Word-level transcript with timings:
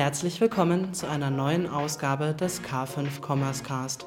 Herzlich 0.00 0.40
willkommen 0.40 0.94
zu 0.94 1.10
einer 1.10 1.28
neuen 1.28 1.68
Ausgabe 1.68 2.32
des 2.32 2.62
K5 2.62 3.20
Commerce 3.20 3.62
Cast. 3.62 4.06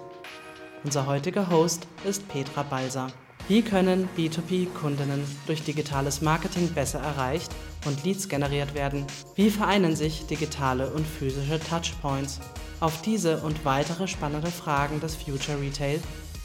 Unser 0.84 1.06
heutiger 1.06 1.52
Host 1.52 1.86
ist 2.04 2.28
Petra 2.30 2.64
Balser. 2.64 3.10
Wie 3.48 3.62
können 3.62 4.10
B2B-Kundinnen 4.18 5.24
durch 5.46 5.62
digitales 5.62 6.20
Marketing 6.22 6.74
besser 6.74 6.98
erreicht 6.98 7.52
und 7.86 8.04
Leads 8.04 8.28
generiert 8.28 8.74
werden? 8.74 9.06
Wie 9.36 9.52
vereinen 9.52 9.96
sich 9.96 10.26
digitale 10.26 10.90
und 10.90 11.06
physische 11.06 11.60
Touchpoints? 11.60 12.40
Auf 12.80 13.04
diese 13.04 13.38
und 13.42 13.64
weitere 13.64 14.08
spannende 14.08 14.50
Fragen 14.50 15.00
des 15.00 15.16
Future 15.16 15.62
Retail 15.62 16.00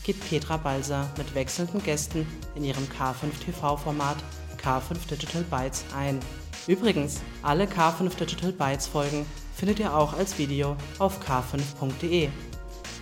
geht 0.04 0.20
Petra 0.28 0.58
Balser 0.58 1.08
mit 1.16 1.34
wechselnden 1.34 1.82
Gästen 1.82 2.26
in 2.54 2.64
ihrem 2.64 2.84
K5 2.84 3.46
TV-Format 3.46 4.18
K5 4.62 5.08
Digital 5.08 5.44
Bytes 5.44 5.86
ein. 5.96 6.20
Übrigens, 6.66 7.20
alle 7.42 7.64
K5 7.64 8.16
Digital 8.16 8.52
Bytes 8.52 8.86
Folgen 8.86 9.24
findet 9.54 9.78
ihr 9.78 9.94
auch 9.94 10.12
als 10.12 10.38
Video 10.38 10.76
auf 10.98 11.20
k5.de. 11.26 12.28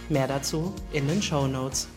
Mehr 0.08 0.28
dazu 0.28 0.74
in 0.92 1.08
den 1.08 1.22
Show 1.22 1.46
Notes. 1.46 1.88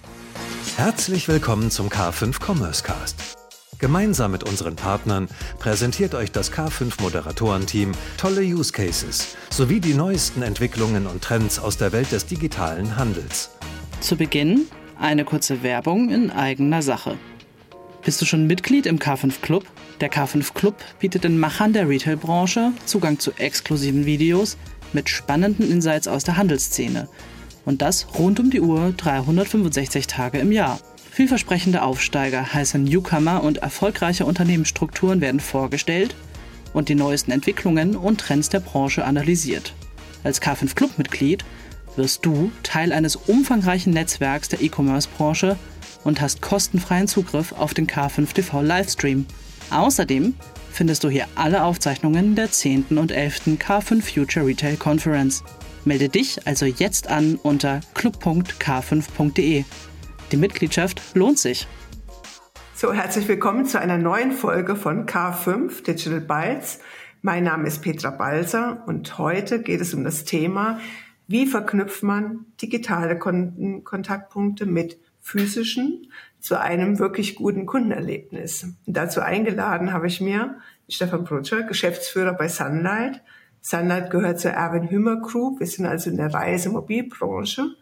Herzlich 0.78 1.28
willkommen 1.28 1.70
zum 1.72 1.90
K5 1.90 2.44
Commerce 2.44 2.84
Cast. 2.84 3.38
Gemeinsam 3.78 4.32
mit 4.32 4.44
unseren 4.44 4.76
Partnern 4.76 5.30
präsentiert 5.58 6.14
euch 6.14 6.32
das 6.32 6.52
K5 6.52 7.02
Moderatorenteam 7.02 7.94
tolle 8.18 8.42
Use 8.42 8.74
Cases 8.74 9.38
sowie 9.50 9.80
die 9.80 9.94
neuesten 9.94 10.42
Entwicklungen 10.42 11.08
und 11.08 11.24
Trends 11.24 11.60
aus 11.60 11.78
der 11.78 11.94
Welt 11.94 12.12
des 12.12 12.26
digitalen 12.26 12.98
Handels. 12.98 13.52
Zu 14.02 14.18
Beginn 14.18 14.66
eine 15.00 15.24
kurze 15.24 15.64
Werbung 15.64 16.10
in 16.10 16.30
eigener 16.30 16.82
Sache. 16.82 17.18
Bist 18.04 18.22
du 18.22 18.26
schon 18.26 18.48
Mitglied 18.48 18.86
im 18.86 19.00
K5 19.00 19.40
Club? 19.42 19.66
Der 20.02 20.10
K5 20.10 20.54
Club 20.54 20.76
bietet 21.00 21.26
den 21.26 21.38
Machern 21.38 21.74
der 21.74 21.90
Retail-Branche 21.90 22.72
Zugang 22.86 23.20
zu 23.20 23.34
exklusiven 23.34 24.06
Videos 24.06 24.56
mit 24.94 25.10
spannenden 25.10 25.70
Insights 25.70 26.08
aus 26.08 26.24
der 26.24 26.38
Handelsszene. 26.38 27.10
Und 27.66 27.82
das 27.82 28.08
rund 28.18 28.40
um 28.40 28.50
die 28.50 28.62
Uhr 28.62 28.94
365 28.96 30.08
Tage 30.08 30.38
im 30.38 30.54
Jahr. 30.54 30.80
Vielversprechende 31.12 31.82
Aufsteiger, 31.82 32.54
heiße 32.54 32.80
Newcomer 32.80 33.44
und 33.44 33.58
erfolgreiche 33.58 34.26
Unternehmensstrukturen 34.26 35.20
werden 35.20 35.42
vorgestellt 35.42 36.16
und 36.72 36.88
die 36.88 36.96
neuesten 36.96 37.32
Entwicklungen 37.32 37.98
und 37.98 38.22
Trends 38.22 38.48
der 38.48 38.62
Branche 38.62 39.04
analysiert. 39.04 39.74
Als 40.24 40.42
K5 40.42 40.76
Club-Mitglied 40.76 41.44
wirst 41.98 42.26
du 42.26 42.52
Teil 42.64 42.94
eines 42.94 43.18
umfangreichen 43.18 43.92
Netzwerks 43.92 44.48
der 44.48 44.62
E-Commerce-Branche 44.62 45.58
und 46.06 46.22
hast 46.22 46.42
kostenfreien 46.42 47.10
Zugriff 47.10 47.52
auf 47.52 47.74
den 47.74 47.88
K5 47.88 48.32
TV 48.32 48.62
Livestream. 48.62 49.26
Außerdem 49.72 50.36
findest 50.72 51.04
du 51.04 51.10
hier 51.10 51.28
alle 51.36 51.64
Aufzeichnungen 51.64 52.36
der 52.36 52.52
10. 52.52 52.86
und 52.98 53.12
11. 53.12 53.58
K5 53.60 54.02
Future 54.02 54.46
Retail 54.46 54.78
Conference. 54.78 55.44
Melde 55.86 56.10
dich 56.10 56.46
also 56.48 56.66
jetzt 56.66 57.10
an 57.10 57.40
unter 57.42 57.82
club.k5.de. 57.94 59.64
Die 60.32 60.38
Mitgliedschaft 60.38 61.02
lohnt 61.16 61.40
sich. 61.40 61.68
So, 62.76 62.94
herzlich 62.94 63.28
willkommen 63.28 63.66
zu 63.66 63.80
einer 63.80 63.98
neuen 63.98 64.32
Folge 64.32 64.76
von 64.76 65.06
K5 65.06 65.84
Digital 65.84 66.22
Bytes. 66.22 66.80
Mein 67.22 67.44
Name 67.44 67.68
ist 67.68 67.82
Petra 67.82 68.12
Balser 68.12 68.84
und 68.88 69.18
heute 69.18 69.62
geht 69.62 69.82
es 69.82 69.94
um 69.94 70.06
das 70.06 70.24
Thema, 70.24 70.80
wie 71.28 71.46
verknüpft 71.46 72.04
man 72.04 72.46
digitale 72.62 73.20
Kontaktpunkte 73.20 74.66
mit 74.66 74.98
physischen 75.20 76.12
zu 76.40 76.60
einem 76.60 77.00
wirklich 77.00 77.36
guten 77.36 77.66
Kundenerlebnis. 77.66 78.64
Und 78.64 78.98
dazu 78.98 79.22
eingeladen 79.22 79.94
habe 79.94 80.08
ich 80.08 80.22
mir 80.22 80.60
Stefan 80.88 81.24
Brutscher, 81.24 81.64
Geschäftsführer 81.64 82.34
bei 82.34 82.48
Sunlight. 82.48 83.22
Sunlight 83.62 84.10
gehört 84.10 84.40
zur 84.40 84.52
Erwin 84.52 84.90
Hümmer 84.90 85.18
Group. 85.22 85.60
Wir 85.60 85.68
sind 85.68 85.86
also 85.86 86.10
in 86.10 86.18
der 86.18 86.34
Reisemobilbranche. 86.34 87.76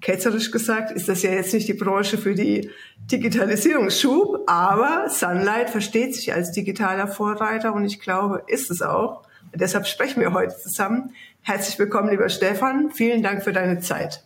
Ketzerisch 0.00 0.50
gesagt 0.50 0.92
ist 0.92 1.08
das 1.08 1.22
ja 1.22 1.30
jetzt 1.30 1.54
nicht 1.54 1.68
die 1.68 1.74
Branche 1.74 2.18
für 2.18 2.34
die 2.34 2.70
Digitalisierungsschub, 3.10 4.44
aber 4.46 5.08
Sunlight 5.08 5.70
versteht 5.70 6.14
sich 6.14 6.34
als 6.34 6.52
digitaler 6.52 7.08
Vorreiter 7.08 7.74
und 7.74 7.84
ich 7.84 8.00
glaube, 8.00 8.42
ist 8.46 8.70
es 8.70 8.82
auch. 8.82 9.22
Und 9.52 9.60
deshalb 9.60 9.86
sprechen 9.86 10.20
wir 10.20 10.32
heute 10.32 10.54
zusammen. 10.56 11.12
Herzlich 11.40 11.78
willkommen, 11.78 12.10
lieber 12.10 12.28
Stefan. 12.28 12.90
Vielen 12.90 13.22
Dank 13.22 13.42
für 13.42 13.52
deine 13.52 13.78
Zeit. 13.78 14.22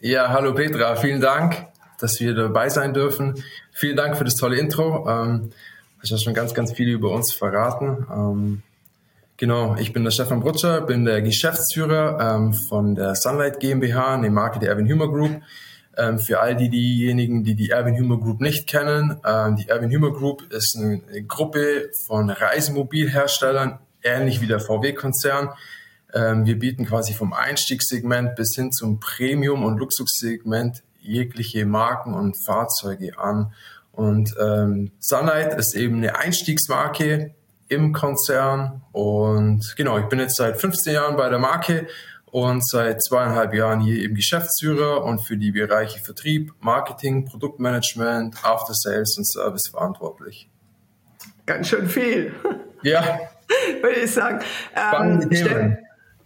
Ja, 0.00 0.28
hallo 0.28 0.54
Petra. 0.54 0.94
Vielen 0.96 1.20
Dank 1.20 1.67
dass 1.98 2.20
wir 2.20 2.34
dabei 2.34 2.68
sein 2.68 2.94
dürfen. 2.94 3.42
Vielen 3.72 3.96
Dank 3.96 4.16
für 4.16 4.24
das 4.24 4.36
tolle 4.36 4.58
Intro. 4.58 5.08
Ähm, 5.08 5.50
hast 6.00 6.10
ja 6.10 6.18
schon 6.18 6.34
ganz, 6.34 6.54
ganz 6.54 6.72
viel 6.72 6.88
über 6.88 7.10
uns 7.10 7.34
verraten. 7.34 8.06
Ähm, 8.12 8.62
genau, 9.36 9.76
ich 9.76 9.92
bin 9.92 10.04
der 10.04 10.10
Stefan 10.10 10.40
Brutscher, 10.40 10.80
bin 10.82 11.04
der 11.04 11.22
Geschäftsführer 11.22 12.36
ähm, 12.36 12.54
von 12.54 12.94
der 12.94 13.14
Sunlight 13.14 13.60
GmbH, 13.60 14.14
eine 14.14 14.30
Marke 14.30 14.58
der 14.58 14.70
Erwin 14.70 14.90
Humor 14.90 15.12
Group. 15.12 15.42
Ähm, 15.96 16.20
für 16.20 16.40
all 16.40 16.54
die, 16.54 16.70
diejenigen, 16.70 17.42
die 17.42 17.56
die 17.56 17.70
Erwin 17.70 17.98
Humor 17.98 18.20
Group 18.20 18.40
nicht 18.40 18.68
kennen, 18.68 19.20
ähm, 19.26 19.56
die 19.56 19.68
Erwin 19.68 19.90
Humor 19.90 20.12
Group 20.12 20.52
ist 20.52 20.76
eine, 20.76 21.00
eine 21.08 21.22
Gruppe 21.24 21.90
von 22.06 22.30
Reisemobilherstellern, 22.30 23.80
ähnlich 24.04 24.40
wie 24.40 24.46
der 24.46 24.60
VW-Konzern. 24.60 25.50
Ähm, 26.14 26.46
wir 26.46 26.56
bieten 26.58 26.86
quasi 26.86 27.14
vom 27.14 27.32
Einstiegssegment 27.32 28.36
bis 28.36 28.54
hin 28.54 28.70
zum 28.70 29.00
Premium- 29.00 29.64
und 29.64 29.78
Luxussegment 29.78 30.84
jegliche 31.08 31.66
Marken 31.66 32.14
und 32.14 32.36
Fahrzeuge 32.44 33.18
an. 33.18 33.52
Und 33.92 34.34
ähm, 34.40 34.92
Sunlight 35.00 35.54
ist 35.54 35.74
eben 35.74 35.96
eine 35.96 36.16
Einstiegsmarke 36.16 37.34
im 37.68 37.92
Konzern. 37.92 38.82
Und 38.92 39.74
genau, 39.76 39.98
ich 39.98 40.06
bin 40.06 40.20
jetzt 40.20 40.36
seit 40.36 40.60
15 40.60 40.94
Jahren 40.94 41.16
bei 41.16 41.28
der 41.28 41.38
Marke 41.38 41.88
und 42.26 42.66
seit 42.66 43.02
zweieinhalb 43.02 43.54
Jahren 43.54 43.80
hier 43.80 43.96
eben 43.96 44.14
Geschäftsführer 44.14 45.04
und 45.04 45.20
für 45.20 45.36
die 45.36 45.50
Bereiche 45.50 46.00
Vertrieb, 46.00 46.52
Marketing, 46.60 47.24
Produktmanagement, 47.24 48.36
After 48.44 48.74
Sales 48.74 49.16
und 49.16 49.24
Service 49.24 49.68
verantwortlich. 49.68 50.48
Ganz 51.46 51.68
schön 51.68 51.88
viel. 51.88 52.34
Ja. 52.82 53.20
Würde 53.82 54.00
ich 54.00 54.12
sagen. 54.12 54.40
Ähm, 54.76 55.28
Themen. 55.30 55.78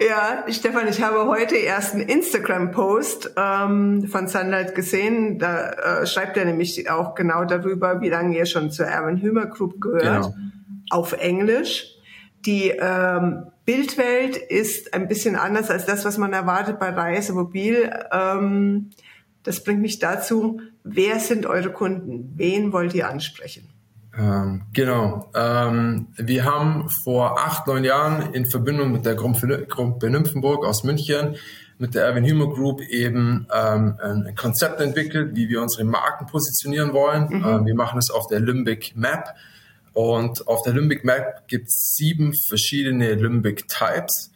Ja, 0.08 0.44
Stefan, 0.48 0.88
ich 0.88 1.00
habe 1.02 1.26
heute 1.26 1.56
erst 1.56 1.94
einen 1.94 2.08
Instagram-Post 2.08 3.32
ähm, 3.36 4.08
von 4.08 4.26
Sunlight 4.26 4.74
gesehen. 4.74 5.38
Da 5.38 5.70
äh, 5.70 6.06
schreibt 6.06 6.36
er 6.36 6.44
nämlich 6.44 6.90
auch 6.90 7.14
genau 7.14 7.44
darüber, 7.44 8.00
wie 8.00 8.08
lange 8.08 8.36
ihr 8.36 8.46
schon 8.46 8.70
zur 8.70 8.86
Erwin 8.86 9.20
Hümer 9.20 9.46
Group 9.46 9.80
gehört, 9.80 10.02
genau. 10.02 10.34
auf 10.90 11.12
Englisch. 11.12 11.94
Die 12.46 12.70
ähm, 12.70 13.46
Bildwelt 13.64 14.36
ist 14.36 14.92
ein 14.94 15.06
bisschen 15.06 15.36
anders 15.36 15.70
als 15.70 15.84
das, 15.84 16.04
was 16.04 16.18
man 16.18 16.32
erwartet 16.32 16.80
bei 16.80 16.90
Reisemobil. 16.90 17.92
Ähm, 18.10 18.90
das 19.44 19.62
bringt 19.62 19.82
mich 19.82 19.98
dazu, 20.00 20.60
wer 20.82 21.20
sind 21.20 21.46
eure 21.46 21.70
Kunden? 21.70 22.32
Wen 22.36 22.72
wollt 22.72 22.94
ihr 22.94 23.08
ansprechen? 23.08 23.71
Ähm, 24.18 24.62
genau. 24.72 25.30
Ähm, 25.34 26.08
wir 26.16 26.44
haben 26.44 26.88
vor 27.04 27.38
acht, 27.38 27.66
neun 27.66 27.84
Jahren 27.84 28.34
in 28.34 28.44
Verbindung 28.50 28.92
mit 28.92 29.06
der 29.06 29.14
Gruppe 29.14 30.10
Nymphenburg 30.10 30.66
aus 30.66 30.84
München 30.84 31.36
mit 31.82 31.96
der 31.96 32.04
Erwin 32.04 32.24
Humor 32.24 32.54
Group 32.54 32.80
eben 32.80 33.48
ähm, 33.52 33.96
ein 34.00 34.34
Konzept 34.36 34.80
entwickelt, 34.80 35.34
wie 35.34 35.48
wir 35.48 35.60
unsere 35.60 35.82
Marken 35.82 36.26
positionieren 36.26 36.92
wollen. 36.92 37.26
Mhm. 37.28 37.44
Ähm, 37.44 37.66
wir 37.66 37.74
machen 37.74 37.98
es 37.98 38.08
auf 38.08 38.28
der 38.28 38.38
Limbic 38.38 38.92
Map. 38.94 39.34
Und 39.92 40.46
auf 40.46 40.62
der 40.62 40.74
Limbic 40.74 41.04
Map 41.04 41.48
gibt 41.48 41.66
es 41.66 41.94
sieben 41.96 42.34
verschiedene 42.34 43.14
Limbic 43.14 43.66
Types, 43.66 44.30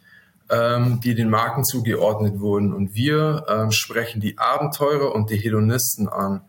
ähm, 0.49 0.99
die 1.01 1.15
den 1.15 1.29
Marken 1.29 1.63
zugeordnet 1.63 2.41
wurden. 2.41 2.73
Und 2.73 2.95
wir 2.95 3.45
ähm, 3.47 3.71
sprechen 3.71 4.19
die 4.19 4.37
Abenteurer 4.37 5.15
und 5.15 5.29
die 5.29 5.37
Hedonisten 5.37 6.09
an. 6.09 6.41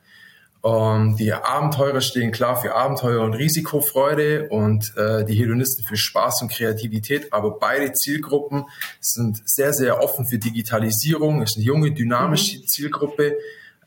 Ähm, 0.64 1.16
die 1.16 1.32
Abenteurer 1.32 2.00
stehen 2.00 2.32
klar 2.32 2.60
für 2.60 2.74
Abenteuer 2.74 3.22
und 3.22 3.34
Risikofreude 3.34 4.48
und 4.48 4.92
äh, 4.96 5.24
die 5.24 5.34
Hedonisten 5.34 5.84
für 5.84 5.96
Spaß 5.96 6.42
und 6.42 6.50
Kreativität. 6.50 7.32
Aber 7.32 7.58
beide 7.58 7.92
Zielgruppen 7.92 8.64
sind 9.00 9.38
sehr, 9.44 9.72
sehr 9.72 10.02
offen 10.02 10.26
für 10.26 10.38
Digitalisierung. 10.38 11.42
Es 11.42 11.50
ist 11.50 11.56
eine 11.58 11.66
junge, 11.66 11.92
dynamische 11.92 12.58
mhm. 12.58 12.66
Zielgruppe. 12.66 13.36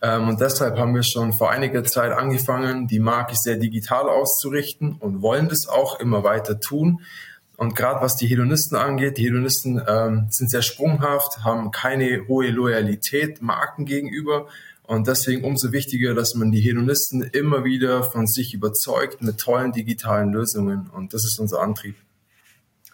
Ähm, 0.01 0.29
und 0.29 0.39
deshalb 0.39 0.77
haben 0.77 0.95
wir 0.95 1.03
schon 1.03 1.33
vor 1.33 1.51
einiger 1.51 1.83
Zeit 1.83 2.13
angefangen, 2.13 2.87
die 2.87 2.99
Marke 2.99 3.33
sehr 3.35 3.57
digital 3.57 4.09
auszurichten 4.09 4.95
und 4.99 5.21
wollen 5.21 5.49
das 5.49 5.67
auch 5.67 5.99
immer 5.99 6.23
weiter 6.23 6.59
tun. 6.59 7.01
Und 7.57 7.75
gerade 7.75 8.01
was 8.01 8.15
die 8.15 8.25
Hedonisten 8.25 8.75
angeht, 8.75 9.17
die 9.17 9.25
Hedonisten 9.25 9.79
ähm, 9.87 10.27
sind 10.31 10.49
sehr 10.49 10.63
sprunghaft, 10.63 11.43
haben 11.43 11.69
keine 11.69 12.27
hohe 12.27 12.49
Loyalität 12.49 13.41
Marken 13.41 13.85
gegenüber 13.85 14.47
und 14.91 15.07
deswegen 15.07 15.45
umso 15.45 15.71
wichtiger, 15.71 16.13
dass 16.13 16.35
man 16.35 16.51
die 16.51 16.59
Hedonisten 16.59 17.21
immer 17.21 17.63
wieder 17.63 18.03
von 18.03 18.27
sich 18.27 18.53
überzeugt 18.53 19.21
mit 19.21 19.37
tollen 19.37 19.71
digitalen 19.71 20.33
Lösungen. 20.33 20.89
Und 20.93 21.13
das 21.13 21.23
ist 21.23 21.39
unser 21.39 21.61
Antrieb. 21.61 21.95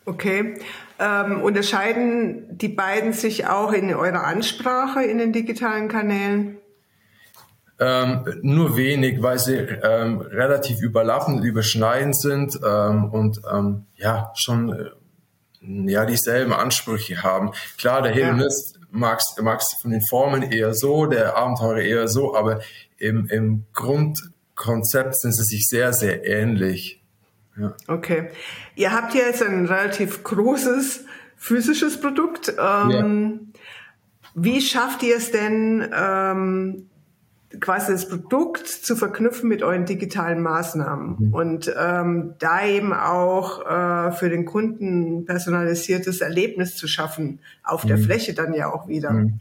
Okay. 0.05 0.59
Ähm, 0.99 1.41
unterscheiden 1.41 2.55
die 2.55 2.67
beiden 2.67 3.13
sich 3.13 3.47
auch 3.47 3.73
in 3.73 3.91
eurer 3.95 4.25
Ansprache 4.25 5.01
in 5.01 5.17
den 5.17 5.33
digitalen 5.33 5.87
Kanälen? 5.87 6.57
Ähm, 7.79 8.25
nur 8.43 8.77
wenig, 8.77 9.23
weil 9.23 9.39
sie 9.39 9.55
ähm, 9.55 10.21
relativ 10.21 10.83
überlappend, 10.83 11.43
überschneidend 11.43 12.15
sind 12.15 12.59
ähm, 12.63 13.05
und 13.05 13.41
ähm, 13.51 13.85
ja 13.95 14.31
schon 14.35 14.71
äh, 14.71 14.91
ja 15.61 16.05
dieselben 16.05 16.53
Ansprüche 16.53 17.23
haben. 17.23 17.51
Klar, 17.77 18.01
der 18.01 18.13
Hedonist 18.13 18.79
magst 18.91 19.41
magst 19.41 19.81
von 19.81 19.91
den 19.91 20.01
Formen 20.09 20.43
eher 20.43 20.73
so, 20.73 21.05
der 21.05 21.35
Abenteurer 21.35 21.81
eher 21.81 22.07
so, 22.07 22.35
aber 22.35 22.61
im, 22.97 23.27
im 23.27 23.65
Grundkonzept 23.73 25.19
sind 25.19 25.33
sie 25.33 25.43
sich 25.43 25.65
sehr 25.67 25.93
sehr 25.93 26.25
ähnlich. 26.25 27.01
Ja. 27.59 27.73
Okay, 27.87 28.29
ihr 28.75 28.91
habt 28.91 29.13
ja 29.15 29.21
jetzt 29.21 29.41
ein 29.41 29.65
relativ 29.65 30.23
großes 30.23 31.05
physisches 31.37 31.99
Produkt. 31.99 32.49
Ähm, 32.49 33.51
ja. 33.53 33.61
Wie 34.35 34.61
schafft 34.61 35.01
ihr 35.01 35.17
es 35.17 35.31
denn? 35.31 35.91
Ähm, 35.93 36.89
quasi 37.59 37.93
das 37.93 38.09
Produkt 38.09 38.67
zu 38.67 38.95
verknüpfen 38.95 39.47
mit 39.47 39.63
euren 39.63 39.85
digitalen 39.85 40.41
Maßnahmen 40.41 41.15
mhm. 41.17 41.33
und 41.33 41.73
ähm, 41.79 42.33
da 42.39 42.65
eben 42.65 42.93
auch 42.93 43.65
äh, 43.65 44.11
für 44.11 44.29
den 44.29 44.45
Kunden 44.45 45.25
personalisiertes 45.25 46.21
Erlebnis 46.21 46.75
zu 46.75 46.87
schaffen, 46.87 47.39
auf 47.63 47.83
mhm. 47.83 47.89
der 47.89 47.97
Fläche 47.99 48.33
dann 48.33 48.53
ja 48.53 48.71
auch 48.71 48.87
wieder. 48.87 49.11
Mhm. 49.11 49.39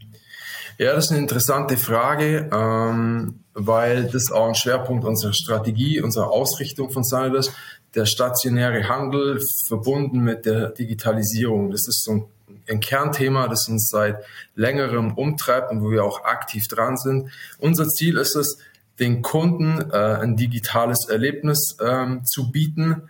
Ja, 0.77 0.93
das 0.93 1.05
ist 1.05 1.11
eine 1.11 1.19
interessante 1.19 1.75
Frage, 1.75 2.49
ähm, 2.53 3.39
weil 3.53 4.05
das 4.05 4.31
auch 4.31 4.47
ein 4.47 4.55
Schwerpunkt 4.55 5.05
unserer 5.05 5.33
Strategie, 5.33 5.99
unserer 6.01 6.29
Ausrichtung 6.29 6.91
von 6.91 7.03
ist. 7.35 7.51
Der 7.95 8.05
stationäre 8.05 8.87
Handel 8.87 9.39
verbunden 9.65 10.19
mit 10.19 10.45
der 10.45 10.69
Digitalisierung. 10.69 11.71
Das 11.71 11.87
ist 11.87 12.03
so 12.03 12.11
ein 12.11 12.25
ein 12.69 12.79
Kernthema, 12.79 13.47
das 13.47 13.67
uns 13.67 13.89
seit 13.89 14.23
längerem 14.55 15.13
umtreibt 15.13 15.71
und 15.71 15.81
wo 15.81 15.91
wir 15.91 16.03
auch 16.03 16.23
aktiv 16.23 16.67
dran 16.67 16.97
sind. 16.97 17.29
Unser 17.59 17.87
Ziel 17.87 18.17
ist 18.17 18.35
es, 18.35 18.57
den 18.99 19.21
Kunden 19.21 19.91
äh, 19.91 19.95
ein 19.95 20.35
digitales 20.35 21.07
Erlebnis 21.07 21.77
ähm, 21.85 22.25
zu 22.25 22.51
bieten, 22.51 23.03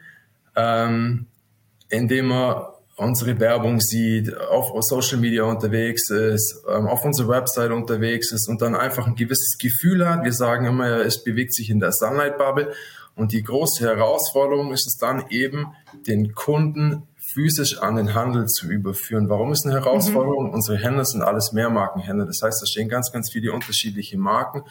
ähm, 0.56 1.28
indem 1.90 2.32
er 2.32 2.74
unsere 2.98 3.40
Werbung 3.40 3.80
sieht, 3.80 4.36
auf 4.36 4.72
Social 4.82 5.20
Media 5.20 5.44
unterwegs 5.44 6.10
ist, 6.10 6.64
ähm, 6.68 6.88
auf 6.88 7.06
unserer 7.06 7.30
Website 7.30 7.72
unterwegs 7.72 8.32
ist 8.32 8.50
und 8.50 8.62
dann 8.62 8.76
einfach 8.76 9.06
ein 9.06 9.16
gewisses 9.16 9.58
Gefühl 9.60 10.08
hat. 10.08 10.24
Wir 10.24 10.34
sagen 10.34 10.66
immer, 10.66 11.06
es 11.06 11.24
bewegt 11.24 11.54
sich 11.54 11.70
in 11.70 11.80
der 11.80 11.92
Sunlight 11.92 12.38
Bubble. 12.38 12.74
Und 13.16 13.32
die 13.32 13.44
große 13.44 13.84
Herausforderung 13.84 14.74
ist 14.74 14.88
es 14.88 14.98
dann 14.98 15.26
eben, 15.30 15.74
den 16.06 16.34
Kunden 16.34 17.04
physisch 17.34 17.80
an 17.80 17.98
den 17.98 18.14
Handel 18.14 18.46
zu 18.46 18.68
überführen. 18.72 19.30
Warum 19.30 19.52
ist 19.52 19.66
eine 19.66 19.76
Herausforderung? 19.76 20.48
Mhm. 20.48 20.54
Unsere 20.54 20.78
Händler 20.78 21.06
sind 21.06 21.22
alles 21.22 21.52
Mehrmarkenhändler. 21.52 22.26
Das 22.26 22.42
heißt, 22.42 22.62
da 22.62 22.66
stehen 22.66 22.90
ganz, 22.90 23.12
ganz 23.12 23.32
viele 23.32 23.52
unterschiedliche 23.52 24.18
Marken. 24.18 24.64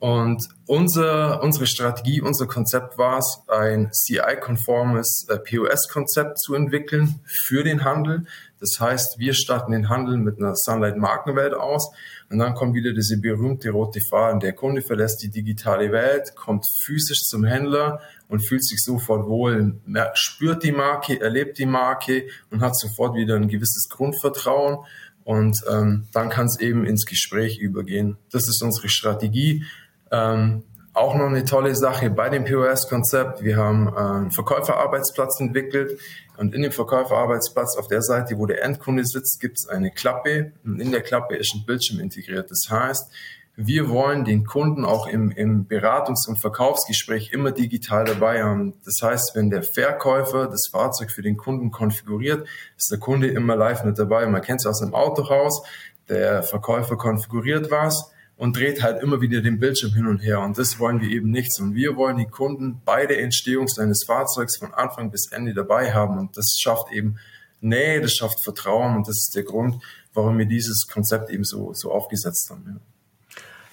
Und 0.00 0.48
unser, 0.66 1.42
unsere 1.42 1.66
Strategie, 1.66 2.20
unser 2.20 2.46
Konzept 2.46 2.98
war 2.98 3.18
es, 3.18 3.38
ein 3.48 3.90
CI-konformes 3.92 5.28
äh, 5.30 5.38
POS-Konzept 5.38 6.40
zu 6.40 6.54
entwickeln 6.54 7.20
für 7.24 7.62
den 7.62 7.84
Handel. 7.84 8.26
Das 8.64 8.80
heißt, 8.80 9.18
wir 9.18 9.34
starten 9.34 9.72
den 9.72 9.90
Handel 9.90 10.16
mit 10.16 10.38
einer 10.38 10.54
Sunlight-Markenwelt 10.56 11.52
aus 11.52 11.92
und 12.30 12.38
dann 12.38 12.54
kommt 12.54 12.74
wieder 12.74 12.94
diese 12.94 13.18
berühmte 13.20 13.68
rote 13.70 14.00
Faden. 14.08 14.40
Der 14.40 14.54
Kunde 14.54 14.80
verlässt 14.80 15.22
die 15.22 15.28
digitale 15.28 15.92
Welt, 15.92 16.34
kommt 16.34 16.64
physisch 16.82 17.24
zum 17.24 17.44
Händler 17.44 18.00
und 18.26 18.40
fühlt 18.40 18.64
sich 18.64 18.82
sofort 18.82 19.26
wohl, 19.26 19.74
spürt 20.14 20.62
die 20.62 20.72
Marke, 20.72 21.20
erlebt 21.20 21.58
die 21.58 21.66
Marke 21.66 22.28
und 22.50 22.62
hat 22.62 22.74
sofort 22.74 23.16
wieder 23.16 23.36
ein 23.36 23.48
gewisses 23.48 23.90
Grundvertrauen. 23.90 24.78
Und 25.24 25.62
ähm, 25.70 26.06
dann 26.12 26.30
kann 26.30 26.46
es 26.46 26.58
eben 26.58 26.86
ins 26.86 27.04
Gespräch 27.04 27.58
übergehen. 27.58 28.16
Das 28.30 28.48
ist 28.48 28.62
unsere 28.62 28.88
Strategie. 28.88 29.64
Ähm, 30.10 30.62
auch 30.94 31.16
noch 31.16 31.26
eine 31.26 31.44
tolle 31.44 31.74
Sache 31.74 32.08
bei 32.08 32.28
dem 32.28 32.44
POS-Konzept. 32.44 33.42
Wir 33.42 33.56
haben 33.56 33.88
äh, 33.88 33.98
einen 33.98 34.30
Verkäuferarbeitsplatz 34.30 35.40
entwickelt 35.40 35.98
und 36.36 36.54
in 36.54 36.62
dem 36.62 36.72
Verkäuferarbeitsplatz 36.72 37.76
auf 37.76 37.88
der 37.88 38.00
Seite, 38.00 38.38
wo 38.38 38.46
der 38.46 38.62
Endkunde 38.62 39.04
sitzt, 39.04 39.40
gibt 39.40 39.58
es 39.58 39.68
eine 39.68 39.90
Klappe 39.90 40.52
und 40.64 40.80
in 40.80 40.92
der 40.92 41.02
Klappe 41.02 41.34
ist 41.34 41.52
ein 41.54 41.66
Bildschirm 41.66 41.98
integriert. 41.98 42.48
Das 42.48 42.70
heißt, 42.70 43.10
wir 43.56 43.88
wollen 43.88 44.24
den 44.24 44.44
Kunden 44.46 44.84
auch 44.84 45.06
im, 45.06 45.30
im 45.32 45.66
Beratungs- 45.68 46.28
und 46.28 46.40
Verkaufsgespräch 46.40 47.32
immer 47.32 47.50
digital 47.52 48.04
dabei 48.04 48.42
haben. 48.42 48.74
Das 48.84 49.00
heißt, 49.02 49.32
wenn 49.34 49.50
der 49.50 49.62
Verkäufer 49.62 50.46
das 50.46 50.68
Fahrzeug 50.70 51.10
für 51.10 51.22
den 51.22 51.36
Kunden 51.36 51.70
konfiguriert, 51.70 52.48
ist 52.76 52.90
der 52.90 52.98
Kunde 52.98 53.28
immer 53.28 53.56
live 53.56 53.84
mit 53.84 53.98
dabei. 53.98 54.26
Man 54.26 54.42
kennt 54.42 54.60
es 54.60 54.66
aus 54.66 54.80
dem 54.80 54.94
Autohaus. 54.94 55.64
Der 56.08 56.42
Verkäufer 56.42 56.96
konfiguriert 56.96 57.70
was 57.70 58.13
und 58.36 58.56
dreht 58.56 58.82
halt 58.82 59.02
immer 59.02 59.20
wieder 59.20 59.40
den 59.40 59.60
Bildschirm 59.60 59.92
hin 59.92 60.06
und 60.06 60.18
her. 60.18 60.40
Und 60.40 60.58
das 60.58 60.78
wollen 60.78 61.00
wir 61.00 61.08
eben 61.08 61.30
nicht. 61.30 61.58
Und 61.60 61.74
wir 61.74 61.96
wollen 61.96 62.18
die 62.18 62.26
Kunden 62.26 62.80
bei 62.84 63.06
der 63.06 63.22
Entstehung 63.22 63.68
seines 63.68 64.04
Fahrzeugs 64.04 64.58
von 64.58 64.74
Anfang 64.74 65.10
bis 65.10 65.30
Ende 65.30 65.54
dabei 65.54 65.92
haben. 65.92 66.18
Und 66.18 66.36
das 66.36 66.56
schafft 66.58 66.92
eben 66.92 67.16
Nähe, 67.60 68.00
das 68.00 68.14
schafft 68.14 68.42
Vertrauen. 68.42 68.96
Und 68.96 69.08
das 69.08 69.18
ist 69.18 69.36
der 69.36 69.44
Grund, 69.44 69.82
warum 70.12 70.38
wir 70.38 70.46
dieses 70.46 70.88
Konzept 70.88 71.30
eben 71.30 71.44
so, 71.44 71.72
so 71.74 71.92
aufgesetzt 71.92 72.50
haben. 72.50 72.64
Ja. 72.66 72.80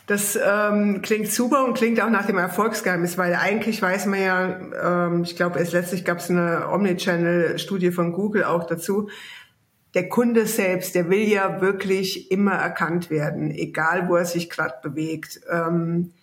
Das 0.08 0.38
ähm, 0.44 1.02
klingt 1.02 1.32
super 1.32 1.64
und 1.64 1.76
klingt 1.76 2.02
auch 2.02 2.10
nach 2.10 2.26
dem 2.26 2.38
Erfolgsgeheimnis, 2.38 3.18
weil 3.18 3.34
eigentlich 3.34 3.82
weiß 3.82 4.08
man 4.08 4.22
ja, 4.22 5.08
ähm, 5.08 5.24
ich 5.24 5.38
glaube, 5.38 5.60
es 5.60 5.72
letztlich 5.72 6.04
gab 6.04 6.18
es 6.18 6.30
eine 6.30 6.68
Omnichannel-Studie 6.70 7.92
von 7.92 8.12
Google 8.12 8.44
auch 8.44 8.66
dazu. 8.66 9.10
Der 9.94 10.08
Kunde 10.08 10.46
selbst, 10.46 10.96
der 10.96 11.10
will 11.10 11.28
ja 11.28 11.62
wirklich 11.62 12.32
immer 12.32 12.54
erkannt 12.54 13.10
werden, 13.10 13.52
egal 13.52 14.08
wo 14.08 14.16
er 14.16 14.26
sich 14.26 14.50
gerade 14.50 14.76
bewegt. 14.82 15.42
Ähm, 15.52 16.14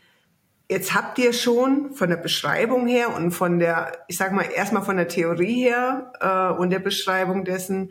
jetzt 0.70 0.94
habt 0.94 1.19
ihr 1.19 1.32
schon 1.32 1.93
von 1.94 2.09
der 2.09 2.17
Beschreibung 2.17 2.87
her 2.87 3.15
und 3.15 3.32
von 3.32 3.59
der, 3.59 3.93
ich 4.09 4.17
sag 4.17 4.32
mal 4.32 4.47
erstmal 4.55 4.82
von 4.82 4.97
der 4.97 5.09
Theorie 5.09 5.62
her 5.65 6.12
äh, 6.20 6.59
und 6.59 6.70
der 6.70 6.79
Beschreibung 6.79 7.44
dessen 7.44 7.91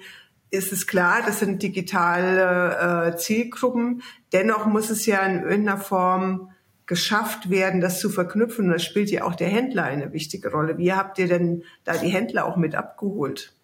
ist 0.49 0.71
es 0.71 0.87
klar, 0.87 1.21
das 1.25 1.39
sind 1.39 1.61
digitale 1.61 3.11
äh, 3.13 3.17
Zielgruppen. 3.17 4.01
Dennoch 4.31 4.65
muss 4.65 4.89
es 4.89 5.05
ja 5.05 5.19
in 5.19 5.43
irgendeiner 5.43 5.77
Form 5.77 6.51
geschafft 6.85 7.49
werden, 7.49 7.81
das 7.81 7.99
zu 7.99 8.09
verknüpfen. 8.09 8.65
Und 8.65 8.71
da 8.71 8.79
spielt 8.79 9.11
ja 9.11 9.23
auch 9.23 9.35
der 9.35 9.49
Händler 9.49 9.83
eine 9.83 10.13
wichtige 10.13 10.51
Rolle. 10.51 10.77
Wie 10.77 10.93
habt 10.93 11.19
ihr 11.19 11.27
denn 11.27 11.63
da 11.83 11.97
die 11.97 12.07
Händler 12.07 12.45
auch 12.45 12.55
mit 12.55 12.75
abgeholt? 12.75 13.56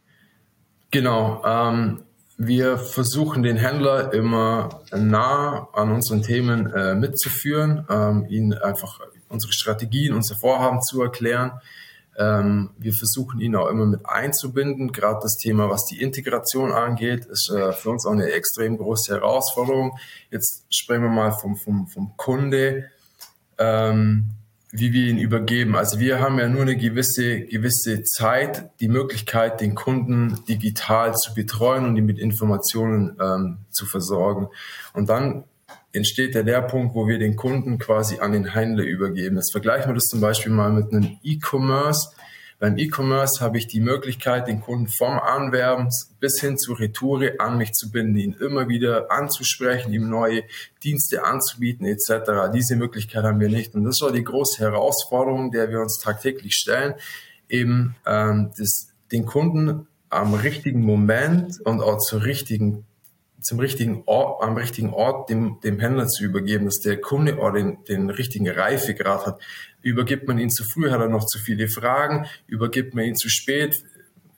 Genau. 0.94 1.42
Ähm, 1.44 2.04
wir 2.38 2.78
versuchen 2.78 3.42
den 3.42 3.58
Händler 3.58 4.14
immer 4.14 4.84
nah 4.96 5.68
an 5.74 5.92
unseren 5.92 6.22
Themen 6.22 6.72
äh, 6.72 6.94
mitzuführen, 6.94 7.88
ähm, 7.90 8.28
ihnen 8.30 8.54
einfach 8.54 9.00
unsere 9.28 9.54
Strategien, 9.54 10.14
unsere 10.14 10.38
Vorhaben 10.38 10.84
zu 10.84 11.02
erklären. 11.02 11.54
Ähm, 12.16 12.70
wir 12.78 12.94
versuchen 12.94 13.42
ihn 13.42 13.56
auch 13.56 13.70
immer 13.70 13.88
mit 13.88 14.06
einzubinden. 14.06 14.92
Gerade 14.92 15.22
das 15.24 15.38
Thema, 15.38 15.68
was 15.68 15.86
die 15.86 16.00
Integration 16.00 16.72
angeht, 16.72 17.26
ist 17.26 17.50
äh, 17.50 17.74
für 17.74 17.90
uns 17.90 18.06
auch 18.06 18.12
eine 18.12 18.32
extrem 18.32 18.78
große 18.78 19.16
Herausforderung. 19.16 19.98
Jetzt 20.30 20.68
sprechen 20.70 21.02
wir 21.02 21.10
mal 21.10 21.32
vom, 21.32 21.56
vom, 21.56 21.88
vom 21.88 22.16
Kunde, 22.18 22.92
ähm, 23.58 24.36
wie 24.76 24.92
wir 24.92 25.08
ihn 25.08 25.20
übergeben. 25.20 25.76
Also 25.76 26.00
wir 26.00 26.20
haben 26.20 26.40
ja 26.40 26.50
nur 26.50 26.64
eine 26.64 26.76
gewisse, 26.76 27.42
gewisse 27.42 28.02
Zeit, 28.02 28.72
die 28.80 28.88
Möglichkeit, 28.88 29.62
den 29.62 29.76
Kunden 29.76 30.40
digital 30.50 31.14
zu 31.14 31.36
betreuen 31.36 31.86
und 31.86 31.96
ihn 31.96 32.08
mit 32.08 32.18
Informationen 32.18 33.16
ähm, 33.22 33.60
zu 33.70 33.86
versorgen. 33.86 34.48
Und 34.94 35.10
dann 35.10 35.44
entsteht 35.92 36.34
der 36.34 36.42
Leerpunkt, 36.42 36.96
wo 36.96 37.08
wir 37.08 37.20
den 37.20 37.36
Kunden 37.36 37.78
quasi 37.78 38.18
an 38.18 38.32
den 38.32 38.46
Händler 38.46 38.84
übergeben. 38.84 39.36
Jetzt 39.36 39.52
vergleichen 39.52 39.92
wir 39.92 39.94
das 39.94 40.06
zum 40.06 40.22
Beispiel 40.22 40.52
mal 40.52 40.72
mit 40.72 40.92
einem 40.92 41.18
E-Commerce. 41.22 42.10
Beim 42.64 42.78
E-Commerce 42.78 43.42
habe 43.42 43.58
ich 43.58 43.68
die 43.68 43.82
Möglichkeit, 43.82 44.48
den 44.48 44.62
Kunden 44.62 44.88
vom 44.88 45.20
Anwerben 45.20 45.90
bis 46.22 46.40
hin 46.40 46.58
zur 46.58 46.80
Retoure 46.80 47.34
an 47.40 47.58
mich 47.58 47.74
zu 47.74 47.92
binden, 47.92 48.16
ihn 48.16 48.38
immer 48.40 48.70
wieder 48.70 49.12
anzusprechen, 49.12 49.92
ihm 49.92 50.08
neue 50.08 50.44
Dienste 50.82 51.26
anzubieten 51.26 51.86
etc. 51.86 52.54
Diese 52.54 52.78
Möglichkeit 52.78 53.26
haben 53.26 53.42
wir 53.42 53.50
nicht. 53.50 53.76
Und 53.76 53.84
das 53.84 54.02
auch 54.02 54.14
die 54.14 54.24
große 54.24 54.60
Herausforderung, 54.60 55.52
der 55.52 55.72
wir 55.72 55.82
uns 55.82 56.00
tagtäglich 56.00 56.54
stellen, 56.54 56.94
eben 57.50 57.98
ähm, 58.06 58.52
das, 58.58 58.88
den 59.12 59.26
Kunden 59.26 59.88
am 60.10 60.34
richtigen 60.34 60.84
Moment 60.84 61.60
und 61.66 61.82
auch 61.82 61.98
zur 61.98 62.24
richtigen 62.24 62.86
zum 63.42 63.60
richtigen 63.60 64.04
Ort, 64.06 64.42
am 64.42 64.56
richtigen 64.56 64.94
Ort 64.94 65.30
dem, 65.30 65.60
dem 65.66 65.80
Händler 65.82 66.08
zu 66.08 66.24
übergeben, 66.24 66.64
dass 66.64 66.80
der 66.80 67.02
Kunde 67.02 67.40
auch 67.40 67.52
den, 67.52 67.84
den 67.84 68.10
richtigen 68.10 68.50
Reifegrad 68.50 69.26
hat. 69.26 69.42
Übergibt 69.84 70.28
man 70.28 70.40
ihn 70.40 70.50
zu 70.50 70.64
früh, 70.64 70.90
hat 70.90 71.02
er 71.02 71.10
noch 71.10 71.26
zu 71.28 71.38
viele 71.38 71.68
Fragen, 71.68 72.26
übergibt 72.48 72.96
man 72.96 73.06
ihn 73.06 73.16
zu 73.16 73.30
spät, 73.30 73.84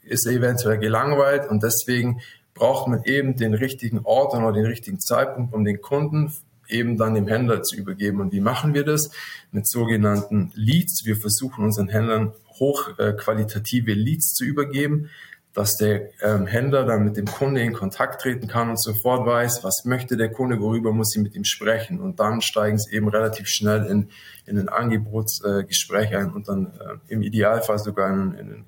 ist 0.04 0.28
er 0.28 0.34
eventuell 0.34 0.78
gelangweilt 0.78 1.50
und 1.50 1.64
deswegen 1.64 2.20
braucht 2.54 2.88
man 2.88 3.04
eben 3.04 3.38
den 3.38 3.54
richtigen 3.54 4.00
Ort 4.04 4.34
und 4.34 4.54
den 4.54 4.66
richtigen 4.66 5.00
Zeitpunkt, 5.00 5.54
um 5.54 5.64
den 5.64 5.82
Kunden 5.82 6.34
eben 6.68 6.98
dann 6.98 7.16
dem 7.16 7.28
Händler 7.28 7.64
zu 7.64 7.76
übergeben. 7.76 8.22
Und 8.22 8.34
wie 8.34 8.42
machen 8.42 8.74
wir 8.74 8.84
das? 8.84 9.12
Mit 9.52 9.68
sogenannten 9.68 10.52
Leads. 10.56 11.06
Wir 11.06 11.16
versuchen 11.18 11.64
unseren 11.64 11.90
Händlern 11.90 12.34
hochqualitative 12.60 13.94
Leads 13.94 14.34
zu 14.34 14.46
übergeben 14.46 15.10
dass 15.56 15.78
der 15.78 16.10
ähm, 16.22 16.46
Händler 16.46 16.86
dann 16.86 17.06
mit 17.06 17.16
dem 17.16 17.26
Kunde 17.26 17.62
in 17.62 17.72
Kontakt 17.72 18.22
treten 18.22 18.48
kann 18.48 18.70
und 18.70 18.80
sofort 18.80 19.26
weiß, 19.26 19.64
was 19.64 19.86
möchte 19.86 20.18
der 20.18 20.30
Kunde, 20.30 20.60
worüber 20.60 20.92
muss 20.92 21.16
ich 21.16 21.24
mit 21.24 21.34
ihm 21.34 21.46
sprechen. 21.46 22.02
Und 22.02 22.20
dann 22.20 22.42
steigen 22.42 22.78
sie 22.78 22.94
eben 22.94 23.08
relativ 23.08 23.48
schnell 23.48 23.86
in, 23.86 24.10
in 24.46 24.60
ein 24.60 24.68
Angebotsgespräch 24.68 26.12
äh, 26.12 26.18
ein 26.18 26.34
und 26.34 26.50
dann 26.50 26.74
äh, 26.78 27.14
im 27.14 27.22
Idealfall 27.22 27.80
sogar 27.80 28.14
in, 28.14 28.34
in, 28.34 28.66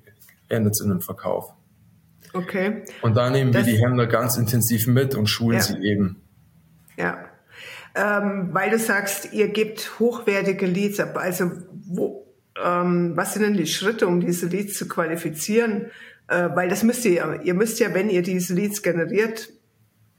endet 0.48 0.72
es 0.72 0.80
in 0.80 0.90
einem 0.90 1.02
Verkauf. 1.02 1.52
Okay. 2.32 2.84
Und 3.02 3.16
da 3.16 3.28
nehmen 3.28 3.52
das, 3.52 3.66
wir 3.66 3.74
die 3.74 3.80
Händler 3.80 4.06
ganz 4.06 4.38
intensiv 4.38 4.86
mit 4.86 5.14
und 5.14 5.26
schulen 5.26 5.58
ja. 5.58 5.62
sie 5.62 5.78
eben. 5.82 6.22
Ja. 6.96 7.18
Ähm, 7.94 8.48
weil 8.52 8.70
du 8.70 8.78
sagst, 8.78 9.34
ihr 9.34 9.48
gebt 9.48 9.98
hochwertige 9.98 10.64
Leads 10.64 11.00
ab. 11.00 11.18
Also 11.18 11.52
wo, 11.86 12.26
ähm, 12.62 13.12
was 13.14 13.34
sind 13.34 13.42
denn 13.42 13.54
die 13.54 13.66
Schritte, 13.66 14.06
um 14.06 14.20
diese 14.20 14.46
Leads 14.46 14.74
zu 14.74 14.88
qualifizieren? 14.88 15.90
Äh, 16.28 16.50
weil 16.54 16.68
das 16.68 16.82
müsst 16.82 17.04
ihr, 17.04 17.40
ihr 17.42 17.54
müsst 17.54 17.80
ja, 17.80 17.92
wenn 17.94 18.10
ihr 18.10 18.22
diese 18.22 18.54
Leads 18.54 18.82
generiert, 18.82 19.50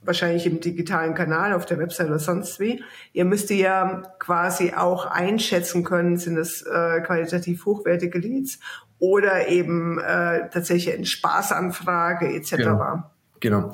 wahrscheinlich 0.02 0.46
im 0.46 0.60
digitalen 0.60 1.14
Kanal, 1.14 1.54
auf 1.54 1.66
der 1.66 1.78
Website 1.78 2.08
oder 2.08 2.20
sonst 2.20 2.60
wie. 2.60 2.84
Ihr 3.14 3.26
müsst 3.26 3.50
ja 3.50 4.04
quasi 4.18 4.74
auch 4.76 5.06
einschätzen 5.06 5.84
können, 5.84 6.18
sind 6.18 6.38
es 6.38 6.62
äh, 6.64 7.02
qualitativ 7.02 7.66
hochwertige 7.66 8.18
Leads 8.18 8.60
oder 8.98 9.48
eben 9.48 10.00
äh, 10.00 10.50
tatsächlich 10.50 10.96
eine 10.96 11.06
Spaßanfrage 11.06 12.34
etc. 12.34 12.56
Genau. 12.56 13.04
genau. 13.40 13.74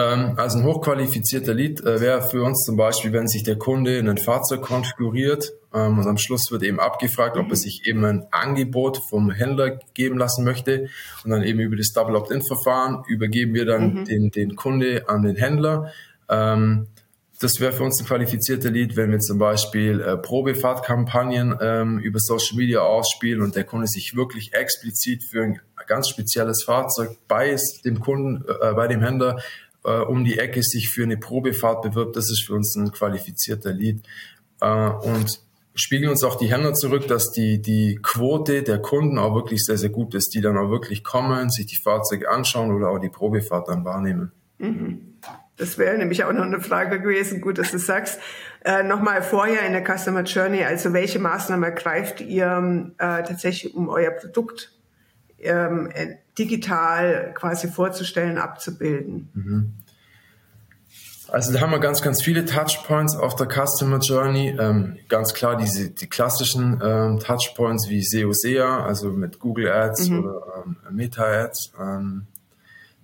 Also 0.00 0.58
ein 0.58 0.64
hochqualifizierter 0.64 1.54
Lead 1.54 1.80
äh, 1.80 2.00
wäre 2.00 2.22
für 2.22 2.42
uns 2.42 2.64
zum 2.64 2.76
Beispiel, 2.76 3.12
wenn 3.12 3.26
sich 3.26 3.42
der 3.42 3.56
Kunde 3.56 3.96
in 3.96 4.08
ein 4.08 4.18
Fahrzeug 4.18 4.62
konfiguriert 4.62 5.52
ähm, 5.74 5.98
und 5.98 6.06
am 6.06 6.18
Schluss 6.18 6.50
wird 6.50 6.62
eben 6.62 6.78
abgefragt, 6.78 7.36
ob 7.36 7.46
er 7.46 7.50
mhm. 7.50 7.54
sich 7.56 7.86
eben 7.86 8.04
ein 8.04 8.26
Angebot 8.30 9.00
vom 9.08 9.30
Händler 9.30 9.80
geben 9.94 10.18
lassen 10.18 10.44
möchte 10.44 10.88
und 11.24 11.30
dann 11.30 11.42
eben 11.42 11.58
über 11.60 11.76
das 11.76 11.92
Double 11.92 12.16
Opt-in-Verfahren 12.16 13.02
übergeben 13.08 13.54
wir 13.54 13.64
dann 13.64 13.94
mhm. 13.94 14.04
den, 14.04 14.30
den 14.30 14.56
Kunde 14.56 15.08
an 15.08 15.22
den 15.22 15.36
Händler. 15.36 15.90
Ähm, 16.28 16.88
das 17.40 17.60
wäre 17.60 17.72
für 17.72 17.84
uns 17.84 18.00
ein 18.00 18.06
qualifizierter 18.06 18.70
Lead, 18.70 18.96
wenn 18.96 19.10
wir 19.10 19.20
zum 19.20 19.38
Beispiel 19.38 20.00
äh, 20.00 20.16
Probefahrtkampagnen 20.16 22.00
über 22.00 22.18
Social 22.18 22.56
Media 22.56 22.80
ausspielen 22.80 23.42
und 23.42 23.54
der 23.54 23.62
Kunde 23.62 23.86
sich 23.86 24.16
wirklich 24.16 24.54
explizit 24.54 25.22
für 25.22 25.44
ein 25.44 25.60
ganz 25.86 26.08
spezielles 26.08 26.64
Fahrzeug 26.64 27.16
bei 27.28 27.56
dem 27.84 28.00
Kunden, 28.00 28.44
äh, 28.60 28.74
bei 28.74 28.88
dem 28.88 29.02
Händler 29.02 29.40
äh, 29.88 30.00
um 30.02 30.24
die 30.24 30.38
Ecke 30.38 30.62
sich 30.62 30.90
für 30.90 31.02
eine 31.02 31.16
Probefahrt 31.16 31.82
bewirbt, 31.82 32.16
das 32.16 32.30
ist 32.30 32.44
für 32.46 32.54
uns 32.54 32.76
ein 32.76 32.92
qualifizierter 32.92 33.72
Lead. 33.72 34.06
Äh, 34.60 34.90
und 34.90 35.40
spiegeln 35.74 36.10
uns 36.10 36.24
auch 36.24 36.36
die 36.36 36.50
Händler 36.52 36.74
zurück, 36.74 37.06
dass 37.06 37.30
die, 37.30 37.62
die 37.62 37.98
Quote 38.02 38.62
der 38.62 38.78
Kunden 38.78 39.18
auch 39.18 39.34
wirklich 39.34 39.64
sehr, 39.64 39.78
sehr 39.78 39.90
gut 39.90 40.14
ist, 40.14 40.34
die 40.34 40.40
dann 40.40 40.58
auch 40.58 40.70
wirklich 40.70 41.04
kommen, 41.04 41.50
sich 41.50 41.66
die 41.66 41.76
Fahrzeuge 41.76 42.28
anschauen 42.28 42.72
oder 42.72 42.90
auch 42.90 42.98
die 42.98 43.08
Probefahrt 43.08 43.68
dann 43.68 43.84
wahrnehmen. 43.84 44.32
Mhm. 44.58 45.14
Das 45.56 45.76
wäre 45.76 45.98
nämlich 45.98 46.22
auch 46.24 46.32
noch 46.32 46.44
eine 46.44 46.60
Frage 46.60 47.00
gewesen. 47.00 47.40
Gut, 47.40 47.58
dass 47.58 47.72
du 47.72 47.78
sagst. 47.78 48.20
Äh, 48.64 48.82
Nochmal 48.82 49.22
vorher 49.22 49.66
in 49.66 49.72
der 49.72 49.84
Customer 49.84 50.22
Journey, 50.22 50.64
also 50.64 50.92
welche 50.92 51.18
Maßnahmen 51.18 51.64
ergreift 51.64 52.20
ihr 52.20 52.92
äh, 52.98 53.22
tatsächlich, 53.22 53.74
um 53.74 53.88
euer 53.88 54.10
Produkt 54.10 54.72
ähm, 55.40 55.90
äh, 55.92 56.16
digital 56.38 57.32
quasi 57.34 57.68
vorzustellen, 57.68 58.38
abzubilden. 58.38 59.30
Mhm. 59.34 59.72
Also 61.30 61.52
da 61.52 61.60
haben 61.60 61.70
wir 61.72 61.78
ganz, 61.78 62.00
ganz 62.00 62.22
viele 62.22 62.46
Touchpoints 62.46 63.14
auf 63.14 63.36
der 63.36 63.48
Customer 63.48 63.98
Journey. 63.98 64.56
Ähm, 64.58 64.96
ganz 65.08 65.34
klar 65.34 65.56
diese 65.56 65.90
die 65.90 66.06
klassischen 66.06 66.80
ähm, 66.82 67.18
Touchpoints 67.20 67.88
wie 67.90 68.02
SEO 68.02 68.32
SEA, 68.32 68.84
also 68.84 69.10
mit 69.10 69.38
Google 69.38 69.70
Ads 69.70 70.08
mhm. 70.08 70.18
oder 70.20 70.64
ähm, 70.64 70.76
Meta 70.90 71.24
Ads. 71.24 71.72
Ähm, 71.78 72.26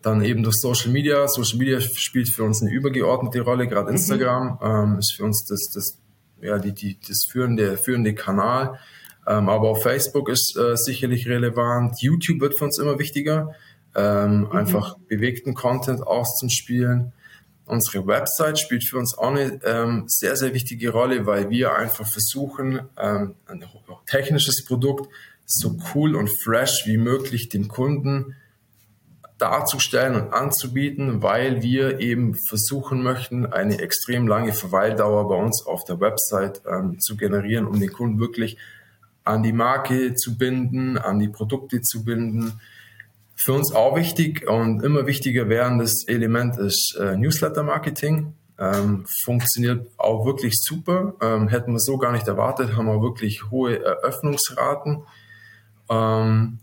dann 0.00 0.22
eben 0.22 0.42
durch 0.42 0.56
Social 0.56 0.90
Media. 0.90 1.28
Social 1.28 1.58
Media 1.58 1.80
spielt 1.80 2.28
für 2.28 2.44
uns 2.44 2.62
eine 2.62 2.70
übergeordnete 2.70 3.42
Rolle, 3.42 3.68
gerade 3.68 3.88
mhm. 3.88 3.96
Instagram 3.96 4.92
mhm. 4.92 4.98
ist 4.98 5.14
für 5.16 5.24
uns 5.24 5.44
das, 5.44 5.70
das, 5.74 5.98
ja, 6.40 6.58
die, 6.58 6.72
die, 6.72 6.98
das 7.06 7.26
führende, 7.30 7.76
führende 7.76 8.14
Kanal. 8.14 8.78
Ähm, 9.26 9.48
aber 9.48 9.70
auch 9.70 9.82
Facebook 9.82 10.28
ist 10.28 10.56
äh, 10.56 10.76
sicherlich 10.76 11.28
relevant. 11.28 12.00
YouTube 12.00 12.40
wird 12.40 12.54
für 12.54 12.64
uns 12.64 12.78
immer 12.78 12.98
wichtiger. 12.98 13.54
Ähm, 13.94 14.40
mhm. 14.40 14.52
Einfach 14.52 14.96
bewegten 15.08 15.54
Content 15.54 16.06
auszuspielen. 16.06 17.12
Unsere 17.66 18.06
Website 18.06 18.58
spielt 18.58 18.84
für 18.84 18.98
uns 18.98 19.16
auch 19.16 19.28
eine 19.28 19.60
ähm, 19.64 20.04
sehr, 20.06 20.36
sehr 20.36 20.52
wichtige 20.52 20.90
Rolle, 20.90 21.24
weil 21.24 21.48
wir 21.48 21.74
einfach 21.74 22.06
versuchen, 22.06 22.80
ähm, 22.98 23.36
ein 23.46 23.64
technisches 24.06 24.64
Produkt 24.64 25.08
so 25.46 25.76
cool 25.94 26.14
und 26.14 26.28
fresh 26.28 26.86
wie 26.86 26.98
möglich 26.98 27.48
dem 27.48 27.68
Kunden 27.68 28.34
darzustellen 29.38 30.14
und 30.14 30.32
anzubieten, 30.32 31.22
weil 31.22 31.62
wir 31.62 32.00
eben 32.00 32.34
versuchen 32.48 33.02
möchten, 33.02 33.46
eine 33.46 33.80
extrem 33.80 34.28
lange 34.28 34.52
Verweildauer 34.52 35.28
bei 35.28 35.36
uns 35.36 35.66
auf 35.66 35.84
der 35.84 36.00
Website 36.00 36.62
ähm, 36.70 37.00
zu 37.00 37.16
generieren, 37.16 37.66
um 37.66 37.80
den 37.80 37.92
Kunden 37.92 38.20
wirklich 38.20 38.58
an 39.24 39.42
die 39.42 39.52
Marke 39.52 40.14
zu 40.14 40.36
binden, 40.36 40.98
an 40.98 41.18
die 41.18 41.28
Produkte 41.28 41.80
zu 41.80 42.04
binden. 42.04 42.60
Für 43.34 43.54
uns 43.54 43.74
auch 43.74 43.96
wichtig 43.96 44.48
und 44.48 44.82
immer 44.82 45.06
wichtiger 45.06 45.48
werdendes 45.48 46.06
Element 46.06 46.56
ist 46.58 46.96
äh, 47.00 47.16
Newsletter-Marketing. 47.16 48.34
Ähm, 48.58 49.04
funktioniert 49.24 49.88
auch 49.96 50.24
wirklich 50.24 50.54
super. 50.62 51.14
Ähm, 51.20 51.48
hätten 51.48 51.72
wir 51.72 51.80
so 51.80 51.98
gar 51.98 52.12
nicht 52.12 52.28
erwartet, 52.28 52.76
haben 52.76 52.86
wir 52.86 53.02
wirklich 53.02 53.50
hohe 53.50 53.82
Eröffnungsraten. 53.82 55.02
Ähm, 55.90 56.60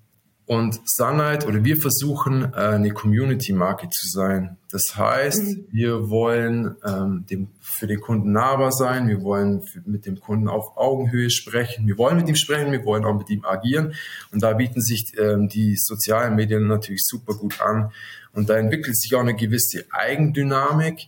und 0.52 0.82
Sunlight 0.84 1.48
oder 1.48 1.64
wir 1.64 1.78
versuchen, 1.78 2.52
äh, 2.54 2.58
eine 2.58 2.92
Community-Marke 2.92 3.88
zu 3.88 4.10
sein. 4.10 4.58
Das 4.70 4.98
heißt, 4.98 5.44
mhm. 5.44 5.68
wir 5.72 6.10
wollen 6.10 6.76
ähm, 6.86 7.26
dem, 7.30 7.48
für 7.62 7.88
den 7.88 8.02
Kunden 8.02 8.34
nahbar 8.34 8.74
sein, 8.74 9.08
wir 9.08 9.22
wollen 9.22 9.62
mit 9.86 10.06
dem 10.06 10.20
Kunden 10.20 10.50
auf 10.50 10.76
Augenhöhe 10.76 11.30
sprechen, 11.30 11.88
wir 11.88 11.98
wollen 11.98 12.18
mit 12.18 12.28
ihm 12.28 12.36
sprechen, 12.36 12.74
wir 12.74 12.84
wollen 12.84 13.06
auch 13.06 13.18
mit 13.18 13.30
ihm 13.30 13.46
agieren. 13.46 13.94
Und 14.34 14.44
da 14.44 14.52
bieten 14.52 14.82
sich 14.82 15.14
ähm, 15.18 15.48
die 15.48 15.78
sozialen 15.78 16.36
Medien 16.36 16.68
natürlich 16.68 17.04
super 17.06 17.34
gut 17.34 17.62
an. 17.62 17.94
Und 18.34 18.50
da 18.50 18.58
entwickelt 18.58 19.00
sich 19.00 19.16
auch 19.16 19.22
eine 19.22 19.36
gewisse 19.36 19.86
Eigendynamik 19.92 21.08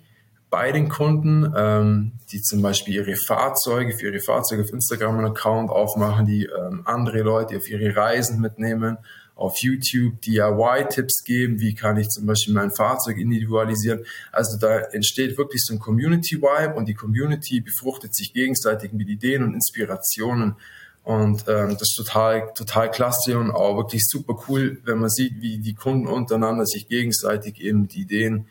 bei 0.49 0.71
den 0.71 0.87
Kunden, 0.87 1.51
ähm, 1.53 2.13
die 2.31 2.41
zum 2.41 2.61
Beispiel 2.61 2.93
ihre 2.93 3.17
Fahrzeuge 3.17 3.91
für 3.91 4.05
ihre 4.05 4.21
Fahrzeuge 4.21 4.63
auf 4.63 4.71
Instagram 4.71 5.17
einen 5.17 5.31
Account 5.31 5.69
aufmachen, 5.69 6.27
die 6.27 6.45
ähm, 6.45 6.83
andere 6.85 7.23
Leute 7.23 7.57
auf 7.57 7.69
ihre 7.69 7.93
Reisen 7.93 8.39
mitnehmen 8.39 8.99
auf 9.35 9.57
YouTube 9.59 10.21
DIY-Tipps 10.21 11.23
geben, 11.23 11.59
wie 11.59 11.73
kann 11.73 11.97
ich 11.97 12.07
zum 12.09 12.25
Beispiel 12.25 12.53
mein 12.53 12.71
Fahrzeug 12.71 13.17
individualisieren. 13.17 14.05
Also 14.31 14.57
da 14.57 14.77
entsteht 14.77 15.37
wirklich 15.37 15.61
so 15.65 15.73
ein 15.73 15.79
Community-Vibe 15.79 16.75
und 16.75 16.87
die 16.87 16.93
Community 16.93 17.59
befruchtet 17.59 18.15
sich 18.15 18.33
gegenseitig 18.33 18.93
mit 18.93 19.09
Ideen 19.09 19.43
und 19.43 19.53
Inspirationen. 19.53 20.55
Und 21.03 21.45
ähm, 21.49 21.71
das 21.71 21.89
ist 21.89 21.95
total, 21.97 22.53
total 22.53 22.89
klasse 22.89 23.37
und 23.37 23.51
auch 23.51 23.75
wirklich 23.75 24.03
super 24.05 24.35
cool, 24.47 24.79
wenn 24.85 24.99
man 24.99 25.09
sieht, 25.09 25.41
wie 25.41 25.57
die 25.57 25.73
Kunden 25.73 26.07
untereinander 26.07 26.65
sich 26.65 26.87
gegenseitig 26.87 27.59
eben 27.59 27.81
mit 27.81 27.95
Ideen 27.95 28.47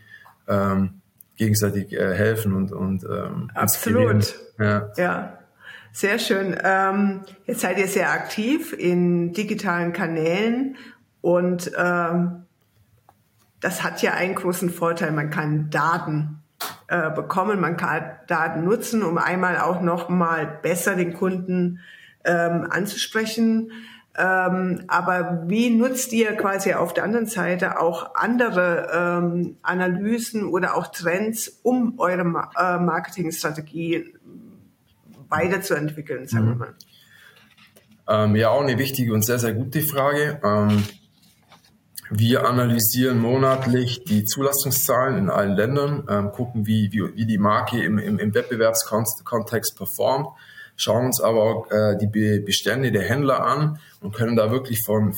ähm, 0.49 1.01
gegenseitig 1.37 1.93
äh, 1.93 2.15
helfen 2.15 2.55
und, 2.55 2.73
und 2.73 3.05
ähm, 3.05 3.51
Absolut. 3.55 4.35
Ja. 4.59 4.93
ja. 4.97 5.39
Sehr 5.95 6.19
schön. 6.19 6.57
Ähm, 6.65 7.21
jetzt 7.45 7.61
seid 7.61 7.79
ihr 7.79 7.87
sehr 7.87 8.11
aktiv 8.13 8.73
in 8.73 9.35
digitalen 9.35 9.93
Kanälen 9.93 10.77
und 11.21 11.71
ähm, 11.77 12.47
das 13.61 13.83
hat 13.85 14.01
ja 14.01 14.15
einen 14.15 14.35
großen 14.35 14.71
Vorteil. 14.71 15.13
Man 15.13 15.29
kann 15.29 15.69
Daten 15.69 16.43
äh, 16.89 17.11
bekommen, 17.11 17.61
man 17.61 17.77
kann 17.77 18.11
Daten 18.27 18.65
nutzen, 18.65 19.03
um 19.03 19.19
einmal 19.19 19.59
auch 19.59 19.83
noch 19.83 20.09
mal 20.09 20.47
besser 20.63 20.97
den 20.97 21.13
Kunden 21.13 21.81
ähm, 22.25 22.67
anzusprechen. 22.71 23.71
Ähm, 24.17 24.85
aber 24.89 25.45
wie 25.47 25.71
nutzt 25.71 26.13
ihr 26.13 26.37
quasi 26.37 26.73
auf 26.73 26.95
der 26.95 27.05
anderen 27.05 27.27
Seite 27.27 27.79
auch 27.81 28.15
andere 28.15 28.89
ähm, 28.95 29.57
Analysen 29.63 30.45
oder 30.47 30.75
auch 30.75 30.89
Trends, 30.89 31.61
um 31.63 31.99
eure 31.99 32.25
Ma 32.25 32.51
äh, 32.59 32.79
Marketingstrategie 32.79 34.15
weiterzuentwickeln, 35.33 36.29
sagen 36.29 36.47
wir 36.47 36.53
mhm. 36.53 36.59
mal? 36.59 36.75
Ähm, 38.09 38.37
ja, 38.37 38.51
auch 38.51 38.63
eine 38.63 38.79
wichtige 38.79 39.13
und 39.15 39.25
sehr, 39.25 39.39
sehr 39.39 39.55
gute 39.55 39.81
Frage. 39.81 40.41
Ähm, 40.45 40.85
wir 42.11 42.47
analysieren 42.47 43.19
monatlich 43.19 44.05
die 44.05 44.25
Zulassungszahlen 44.25 45.17
in 45.17 45.31
allen 45.31 45.57
Ländern, 45.57 46.05
ähm, 46.11 46.31
gucken, 46.31 46.67
wie, 46.67 46.93
wie, 46.93 47.17
wie 47.17 47.27
die 47.27 47.39
Marke 47.39 47.83
im, 47.83 47.99
im, 47.99 48.19
im 48.19 48.35
Wettbewerbskontext 48.35 49.77
performt, 49.77 50.29
schauen 50.77 51.07
uns 51.07 51.23
aber 51.23 51.43
auch 51.43 51.71
äh, 51.71 51.97
die 51.97 52.41
Bestände 52.41 52.93
der 52.93 53.03
Händler 53.03 53.45
an 53.45 53.79
und 54.01 54.15
können 54.15 54.37
da 54.37 54.51
wirklich 54.51 54.85
von, 54.85 55.15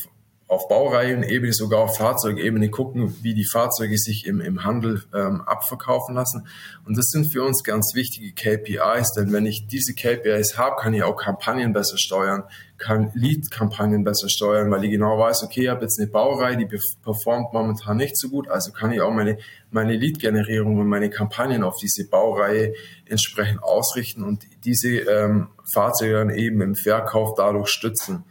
auf 0.47 0.69
Baureihenebene, 0.69 1.53
sogar 1.53 1.81
auf 1.81 1.97
Fahrzeugebene 1.97 2.69
gucken, 2.69 3.17
wie 3.23 3.35
die 3.35 3.47
Fahrzeuge 3.47 3.97
sich 3.97 4.27
im, 4.27 4.41
im 4.41 4.63
Handel 4.63 5.03
ähm, 5.15 5.41
abverkaufen 5.41 6.15
lassen. 6.15 6.47
Und 6.85 6.99
das 6.99 7.07
sind 7.07 7.33
für 7.33 7.43
uns 7.43 7.65
ganz 7.65 7.93
wichtige 7.95 8.33
KPIs, 8.33 9.13
denn 9.13 9.33
wenn 9.33 9.47
ich 9.47 9.67
diese 9.67 9.95
KPIs 9.95 10.59
habe, 10.59 10.77
kann 10.77 10.93
ich 10.93 11.03
auch 11.03 11.17
Kampagnen 11.17 11.73
besser 11.73 11.97
steuern, 11.97 12.45
kann 12.77 13.11
Lead-Kampagnen 13.15 14.05
besser 14.05 14.29
steuern, 14.29 14.71
weil 14.71 14.85
ich 14.85 14.91
genau 14.91 15.19
weiß, 15.19 15.45
okay, 15.45 15.63
ich 15.63 15.69
habe 15.69 15.83
jetzt 15.83 15.99
eine 15.99 16.11
Baureihe, 16.11 16.59
die 16.59 16.69
performt 17.03 17.55
momentan 17.55 17.97
nicht 17.97 18.19
so 18.19 18.29
gut, 18.29 18.49
also 18.49 18.71
kann 18.73 18.93
ich 18.93 19.01
auch 19.01 19.13
meine, 19.13 19.39
meine 19.71 19.97
Lead-Generierung 19.97 20.79
und 20.79 20.89
meine 20.89 21.09
Kampagnen 21.09 21.63
auf 21.63 21.77
diese 21.81 22.07
Baureihe 22.07 22.75
entsprechend 23.07 23.63
ausrichten 23.63 24.23
und 24.23 24.45
diese 24.65 24.99
ähm, 24.99 25.49
Fahrzeuge 25.65 26.15
dann 26.15 26.31
eben 26.31 26.61
im 26.61 26.75
Verkauf 26.75 27.35
dadurch 27.35 27.69
stützen. 27.69 28.25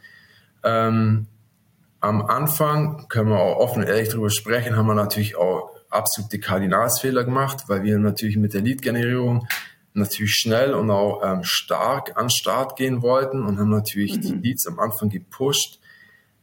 Ähm, 0.63 1.27
am 2.03 2.21
Anfang, 2.25 3.07
können 3.07 3.29
wir 3.29 3.39
auch 3.39 3.59
offen 3.59 3.81
und 3.81 3.87
ehrlich 3.87 4.09
darüber 4.09 4.29
sprechen, 4.29 4.75
haben 4.75 4.87
wir 4.87 4.93
natürlich 4.93 5.37
auch 5.37 5.69
absolute 5.89 6.37
Kardinalsfehler 6.37 7.23
gemacht, 7.23 7.63
weil 7.67 7.83
wir 7.83 7.97
natürlich 7.97 8.35
mit 8.35 8.53
der 8.53 8.59
Lead-Generierung 8.59 9.47
natürlich 9.93 10.33
schnell 10.33 10.73
und 10.73 10.91
auch 10.91 11.21
ähm, 11.23 11.45
stark 11.45 12.17
an 12.17 12.29
Start 12.29 12.75
gehen 12.75 13.01
wollten 13.03 13.45
und 13.45 13.57
haben 13.57 13.69
natürlich 13.69 14.17
mhm. 14.17 14.21
die 14.21 14.49
Leads 14.49 14.67
am 14.67 14.79
Anfang 14.79 15.09
gepusht, 15.09 15.79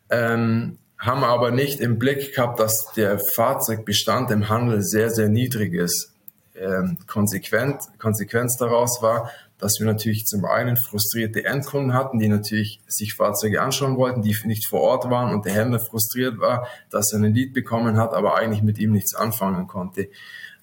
ähm, 0.08 0.78
haben 0.96 1.24
aber 1.24 1.50
nicht 1.50 1.80
im 1.80 1.98
Blick 1.98 2.34
gehabt, 2.34 2.58
dass 2.58 2.92
der 2.96 3.18
Fahrzeugbestand 3.18 4.30
im 4.30 4.48
Handel 4.48 4.80
sehr, 4.80 5.10
sehr 5.10 5.28
niedrig 5.28 5.74
ist. 5.74 6.14
Ähm, 6.54 6.96
konsequent, 7.06 7.82
Konsequenz 7.98 8.56
daraus 8.56 9.02
war, 9.02 9.30
dass 9.60 9.78
wir 9.78 9.86
natürlich 9.86 10.24
zum 10.26 10.44
einen 10.44 10.76
frustrierte 10.76 11.44
Endkunden 11.44 11.94
hatten, 11.94 12.18
die 12.18 12.28
natürlich 12.28 12.80
sich 12.86 13.14
Fahrzeuge 13.14 13.62
anschauen 13.62 13.96
wollten, 13.96 14.22
die 14.22 14.36
nicht 14.44 14.66
vor 14.66 14.80
Ort 14.80 15.10
waren 15.10 15.34
und 15.34 15.44
der 15.44 15.52
Händler 15.52 15.80
frustriert 15.80 16.38
war, 16.40 16.66
dass 16.90 17.12
er 17.12 17.18
einen 17.18 17.34
Lead 17.34 17.52
bekommen 17.52 17.98
hat, 17.98 18.14
aber 18.14 18.36
eigentlich 18.36 18.62
mit 18.62 18.78
ihm 18.78 18.92
nichts 18.92 19.14
anfangen 19.14 19.66
konnte. 19.66 20.08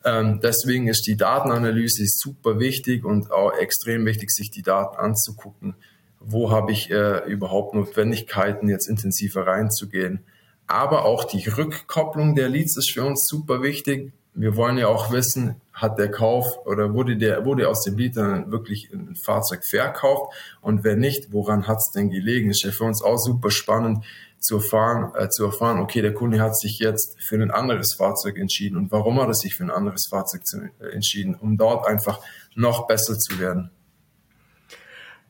Ähm, 0.03 0.39
deswegen 0.41 0.87
ist 0.87 1.05
die 1.07 1.17
Datenanalyse 1.17 2.03
super 2.05 2.59
wichtig 2.59 3.03
und 3.03 3.31
auch 3.31 3.51
extrem 3.57 4.05
wichtig, 4.05 4.31
sich 4.31 4.51
die 4.51 4.61
Daten 4.61 4.97
anzugucken. 4.97 5.75
Wo 6.19 6.51
habe 6.51 6.71
ich 6.71 6.89
äh, 6.89 7.25
überhaupt 7.29 7.75
Notwendigkeiten, 7.75 8.69
jetzt 8.69 8.87
intensiver 8.87 9.45
reinzugehen? 9.45 10.21
Aber 10.65 11.05
auch 11.05 11.23
die 11.23 11.47
Rückkopplung 11.47 12.35
der 12.35 12.49
Leads 12.49 12.77
ist 12.77 12.91
für 12.91 13.03
uns 13.03 13.25
super 13.27 13.61
wichtig. 13.61 14.11
Wir 14.39 14.55
wollen 14.55 14.77
ja 14.77 14.87
auch 14.87 15.11
wissen, 15.11 15.59
hat 15.73 15.97
der 15.97 16.11
Kauf 16.11 16.45
oder 16.65 16.93
wurde 16.93 17.17
der 17.17 17.43
wurde 17.43 17.67
aus 17.67 17.83
dem 17.83 17.97
Lead 17.97 18.17
dann 18.17 18.51
wirklich 18.51 18.91
ein 18.93 19.15
Fahrzeug 19.15 19.61
verkauft 19.67 20.31
und 20.61 20.83
wenn 20.83 20.99
nicht, 20.99 21.33
woran 21.33 21.67
hat 21.67 21.77
es 21.77 21.91
denn 21.91 22.11
gelegen? 22.11 22.51
Ist 22.51 22.63
ja 22.63 22.71
für 22.71 22.83
uns 22.83 23.03
auch 23.03 23.17
super 23.17 23.49
spannend, 23.49 24.05
zu 24.39 24.57
erfahren, 24.57 25.11
äh, 25.15 25.29
zu 25.29 25.45
erfahren, 25.45 25.79
okay, 25.79 26.01
der 26.01 26.13
Kunde 26.13 26.39
hat 26.39 26.55
sich 26.57 26.79
jetzt 26.79 27.17
für 27.19 27.35
ein 27.35 27.51
anderes 27.51 27.95
Fahrzeug 27.95 28.37
entschieden 28.37 28.77
und 28.77 28.91
warum 28.91 29.19
hat 29.19 29.27
er 29.27 29.33
sich 29.33 29.55
für 29.55 29.63
ein 29.63 29.71
anderes 29.71 30.07
Fahrzeug 30.07 30.45
zu, 30.45 30.69
äh, 30.79 30.89
entschieden, 30.93 31.35
um 31.35 31.57
dort 31.57 31.87
einfach 31.87 32.19
noch 32.55 32.87
besser 32.87 33.17
zu 33.17 33.39
werden. 33.39 33.71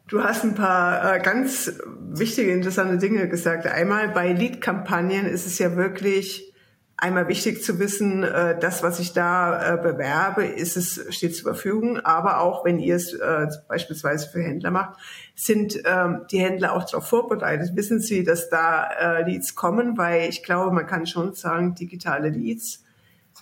Du 0.07 0.23
hast 0.23 0.43
ein 0.43 0.55
paar 0.55 1.15
äh, 1.15 1.19
ganz 1.19 1.71
wichtige, 2.11 2.51
interessante 2.51 2.97
Dinge 2.97 3.27
gesagt. 3.27 3.65
Einmal 3.65 4.09
bei 4.09 4.31
Lead-Kampagnen 4.31 5.25
ist 5.25 5.45
es 5.45 5.59
ja 5.59 5.75
wirklich 5.75 6.53
einmal 6.97 7.27
wichtig 7.27 7.63
zu 7.63 7.79
wissen, 7.79 8.23
äh, 8.23 8.59
das, 8.59 8.81
was 8.83 8.99
ich 8.99 9.13
da 9.13 9.75
äh, 9.75 9.77
bewerbe, 9.77 10.45
ist 10.45 10.75
es, 10.75 11.05
steht 11.15 11.35
zur 11.35 11.53
Verfügung. 11.53 11.99
Aber 11.99 12.41
auch 12.41 12.65
wenn 12.65 12.79
ihr 12.79 12.95
es 12.95 13.13
äh, 13.13 13.47
beispielsweise 13.67 14.27
für 14.27 14.41
Händler 14.41 14.71
macht, 14.71 14.99
sind 15.35 15.79
ähm, 15.85 16.25
die 16.31 16.39
Händler 16.39 16.73
auch 16.73 16.83
darauf 16.83 17.07
vorbereitet. 17.07 17.75
Wissen 17.75 17.99
sie, 17.99 18.23
dass 18.23 18.49
da 18.49 18.89
äh, 18.89 19.23
Leads 19.23 19.55
kommen? 19.55 19.97
Weil 19.97 20.27
ich 20.29 20.43
glaube, 20.43 20.71
man 20.73 20.87
kann 20.87 21.05
schon 21.05 21.33
sagen, 21.33 21.75
digitale 21.75 22.29
Leads 22.29 22.83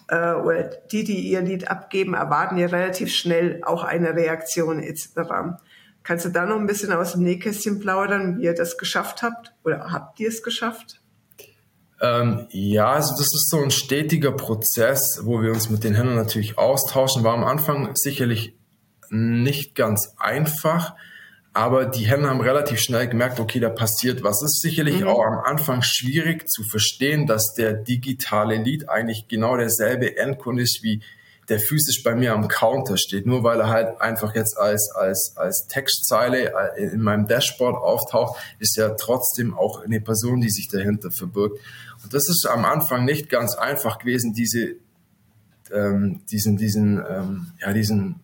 äh, 0.10 0.34
oder 0.34 0.64
die, 0.92 1.06
die 1.06 1.30
ihr 1.30 1.42
Lead 1.42 1.72
abgeben, 1.72 2.14
erwarten 2.14 2.58
ja 2.58 2.68
relativ 2.68 3.14
schnell 3.14 3.62
auch 3.64 3.86
eine 3.86 4.16
Reaktion 4.16 4.84
etc. 4.84 5.10
Kannst 6.04 6.26
du 6.26 6.30
da 6.30 6.46
noch 6.46 6.58
ein 6.58 6.68
bisschen 6.68 6.92
aus 6.92 7.14
dem 7.14 7.24
Nähkästchen 7.24 7.80
plaudern, 7.80 8.38
wie 8.38 8.44
ihr 8.44 8.54
das 8.54 8.78
geschafft 8.78 9.24
habt? 9.24 9.54
Oder 9.64 9.92
habt 9.92 10.20
ihr 10.20 10.28
es 10.28 10.44
geschafft? 10.44 11.02
Ähm, 12.02 12.48
ja, 12.50 12.92
also 12.92 13.12
das 13.12 13.28
ist 13.34 13.50
so 13.50 13.62
ein 13.62 13.72
stetiger 13.72 14.32
Prozess, 14.32 15.22
wo 15.24 15.42
wir 15.42 15.52
uns 15.52 15.70
mit 15.70 15.84
den 15.84 15.96
Händlern 15.96 16.18
natürlich 16.18 16.58
austauschen. 16.58 17.24
War 17.24 17.34
am 17.34 17.44
Anfang 17.44 17.92
sicherlich 17.96 18.54
nicht 19.10 19.76
ganz 19.76 20.14
einfach, 20.18 20.96
aber 21.54 21.86
die 21.86 22.06
Händler 22.06 22.32
haben 22.32 22.42
relativ 22.42 22.80
schnell 22.82 23.08
gemerkt, 23.08 23.40
okay, 23.40 23.62
da 23.62 23.70
passiert 23.70 24.24
was. 24.24 24.42
Es 24.42 24.56
ist 24.56 24.62
sicherlich 24.62 25.02
mhm. 25.02 25.08
auch 25.08 25.24
am 25.26 25.40
Anfang 25.40 25.82
schwierig 25.84 26.50
zu 26.50 26.64
verstehen, 26.64 27.28
dass 27.28 27.54
der 27.58 27.74
digitale 27.74 28.58
Lead 28.58 28.90
eigentlich 28.90 29.28
genau 29.30 29.56
derselbe 29.56 30.18
Endkunde 30.18 30.64
ist 30.64 30.84
wie 30.84 31.02
der 31.50 31.60
physisch 31.60 32.04
bei 32.04 32.16
mir 32.16 32.34
am 32.34 32.48
Counter 32.48 32.98
steht. 32.98 33.26
Nur 33.26 33.44
weil 33.44 33.60
er 33.60 33.70
halt 33.70 34.02
einfach 34.02 34.36
jetzt 34.36 34.58
als, 34.58 34.92
als, 34.96 35.34
als 35.38 35.68
Textzeile 35.70 36.52
äh, 36.76 36.84
in 36.92 37.02
meinem 37.02 37.28
Dashboard 37.28 37.76
auftaucht, 37.76 38.40
ist 38.60 38.78
er 38.78 38.98
trotzdem 38.98 39.54
auch 39.54 39.82
eine 39.82 40.02
Person, 40.02 40.42
die 40.42 40.50
sich 40.50 40.68
dahinter 40.68 41.12
verbirgt. 41.12 41.60
Das 42.12 42.30
ist 42.30 42.48
am 42.48 42.66
Anfang 42.66 43.06
nicht 43.06 43.30
ganz 43.30 43.56
einfach 43.56 44.00
gewesen, 44.00 44.34
diese, 44.34 44.76
ähm, 45.72 46.22
diesen, 46.32 46.58
diesen, 46.58 47.04
ähm, 47.08 47.48
ja, 47.60 47.74
diesen, 47.74 48.22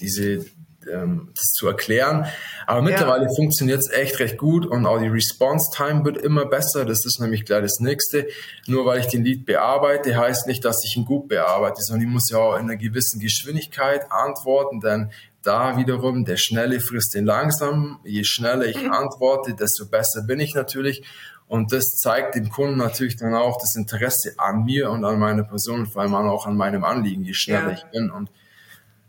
diese, 0.00 0.44
ähm, 0.90 1.30
das 1.34 1.52
zu 1.52 1.66
erklären. 1.66 2.26
Aber 2.66 2.82
mittlerweile 2.82 3.24
ja. 3.24 3.34
funktioniert 3.36 3.80
es 3.80 3.90
echt 3.90 4.18
recht 4.18 4.38
gut 4.38 4.64
und 4.66 4.86
auch 4.86 4.98
die 4.98 5.08
Response 5.08 5.70
Time 5.76 6.04
wird 6.04 6.16
immer 6.16 6.46
besser. 6.46 6.84
Das 6.84 7.04
ist 7.04 7.20
nämlich 7.20 7.44
gleich 7.44 7.62
das 7.62 7.80
nächste. 7.80 8.28
Nur 8.66 8.86
weil 8.86 9.00
ich 9.00 9.06
den 9.06 9.24
Lead 9.24 9.44
bearbeite, 9.46 10.16
heißt 10.16 10.46
nicht, 10.46 10.64
dass 10.64 10.82
ich 10.84 10.96
ihn 10.96 11.04
gut 11.04 11.28
bearbeite, 11.28 11.82
sondern 11.82 12.08
ich 12.08 12.12
muss 12.12 12.30
ja 12.30 12.38
auch 12.38 12.54
in 12.54 12.62
einer 12.62 12.76
gewissen 12.76 13.20
Geschwindigkeit 13.20 14.10
antworten, 14.10 14.80
denn 14.80 15.10
da 15.42 15.78
wiederum, 15.78 16.24
der 16.24 16.36
Schnelle 16.36 16.80
frisst 16.80 17.14
den 17.14 17.24
langsam. 17.24 18.00
Je 18.04 18.24
schneller 18.24 18.66
ich 18.66 18.82
mhm. 18.82 18.92
antworte, 18.92 19.54
desto 19.54 19.86
besser 19.86 20.22
bin 20.26 20.38
ich 20.38 20.54
natürlich. 20.54 21.02
Und 21.50 21.72
das 21.72 21.96
zeigt 21.96 22.36
dem 22.36 22.48
Kunden 22.48 22.76
natürlich 22.76 23.16
dann 23.16 23.34
auch 23.34 23.58
das 23.60 23.74
Interesse 23.74 24.34
an 24.36 24.62
mir 24.62 24.88
und 24.88 25.04
an 25.04 25.18
meiner 25.18 25.42
Person, 25.42 25.84
vor 25.84 26.02
allem 26.02 26.14
auch 26.14 26.46
an 26.46 26.56
meinem 26.56 26.84
Anliegen, 26.84 27.24
je 27.24 27.34
schneller 27.34 27.70
ja. 27.70 27.76
ich 27.76 27.84
bin. 27.86 28.08
Und 28.08 28.30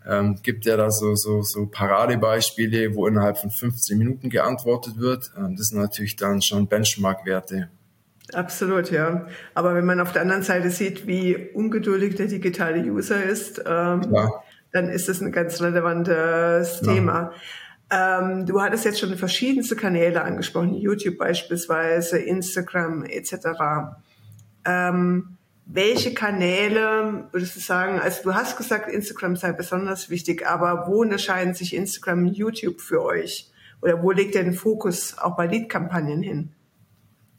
ähm, 0.07 0.39
gibt 0.41 0.65
ja 0.65 0.75
da 0.75 0.89
so, 0.89 1.13
so, 1.13 1.43
so 1.43 1.67
Paradebeispiele, 1.67 2.95
wo 2.95 3.05
innerhalb 3.05 3.37
von 3.37 3.51
15 3.51 3.95
Minuten 3.95 4.31
geantwortet 4.31 4.97
wird. 4.97 5.29
Ähm, 5.37 5.55
das 5.55 5.67
sind 5.67 5.79
natürlich 5.79 6.15
dann 6.15 6.41
schon 6.41 6.65
Benchmark-Werte. 6.65 7.69
Absolut, 8.33 8.89
ja. 8.89 9.27
Aber 9.53 9.75
wenn 9.75 9.85
man 9.85 9.99
auf 9.99 10.11
der 10.11 10.23
anderen 10.23 10.41
Seite 10.41 10.71
sieht, 10.71 11.05
wie 11.05 11.35
ungeduldig 11.53 12.15
der 12.15 12.25
digitale 12.25 12.81
User 12.81 13.23
ist, 13.23 13.61
ähm, 13.67 14.01
dann 14.71 14.89
ist 14.89 15.07
das 15.07 15.21
ein 15.21 15.31
ganz 15.31 15.61
relevantes 15.61 16.81
Thema. 16.81 17.33
Ähm, 17.91 18.45
du 18.45 18.61
hattest 18.61 18.85
jetzt 18.85 18.99
schon 18.99 19.15
verschiedenste 19.17 19.75
Kanäle 19.75 20.23
angesprochen, 20.23 20.73
YouTube 20.75 21.17
beispielsweise, 21.17 22.17
Instagram 22.17 23.03
etc. 23.03 23.35
Ähm, 24.65 25.37
welche 25.65 26.13
Kanäle 26.13 27.25
würdest 27.31 27.57
du 27.57 27.59
sagen, 27.59 27.99
also 27.99 28.23
du 28.23 28.33
hast 28.33 28.55
gesagt, 28.57 28.89
Instagram 28.89 29.35
sei 29.35 29.51
besonders 29.51 30.09
wichtig, 30.09 30.47
aber 30.47 30.87
wo 30.87 31.01
unterscheiden 31.01 31.53
sich 31.53 31.75
Instagram 31.75 32.27
und 32.27 32.37
YouTube 32.37 32.79
für 32.79 33.03
euch? 33.03 33.51
Oder 33.81 34.01
wo 34.01 34.11
legt 34.11 34.35
ihr 34.35 34.43
den 34.43 34.53
Fokus 34.53 35.17
auch 35.17 35.35
bei 35.35 35.47
Lead-Kampagnen 35.47 36.21
hin? 36.21 36.51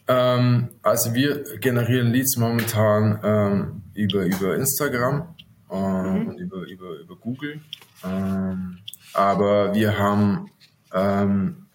Ähm, 0.09 0.69
also 0.83 1.15
wir 1.15 1.45
generieren 1.61 2.09
Leads 2.09 2.37
momentan 2.37 3.21
ähm, 3.23 3.83
über, 3.95 4.25
über 4.25 4.55
Instagram 4.57 5.35
äh, 5.73 6.03
mhm. 6.03 6.29
und 6.29 6.39
über, 6.39 6.59
über, 6.69 6.99
über 7.01 7.17
Google. 7.17 7.61
Ähm, 8.05 8.79
aber 9.15 9.75
wir 9.75 9.99
haben, 9.99 10.51
ähm, 10.93 11.67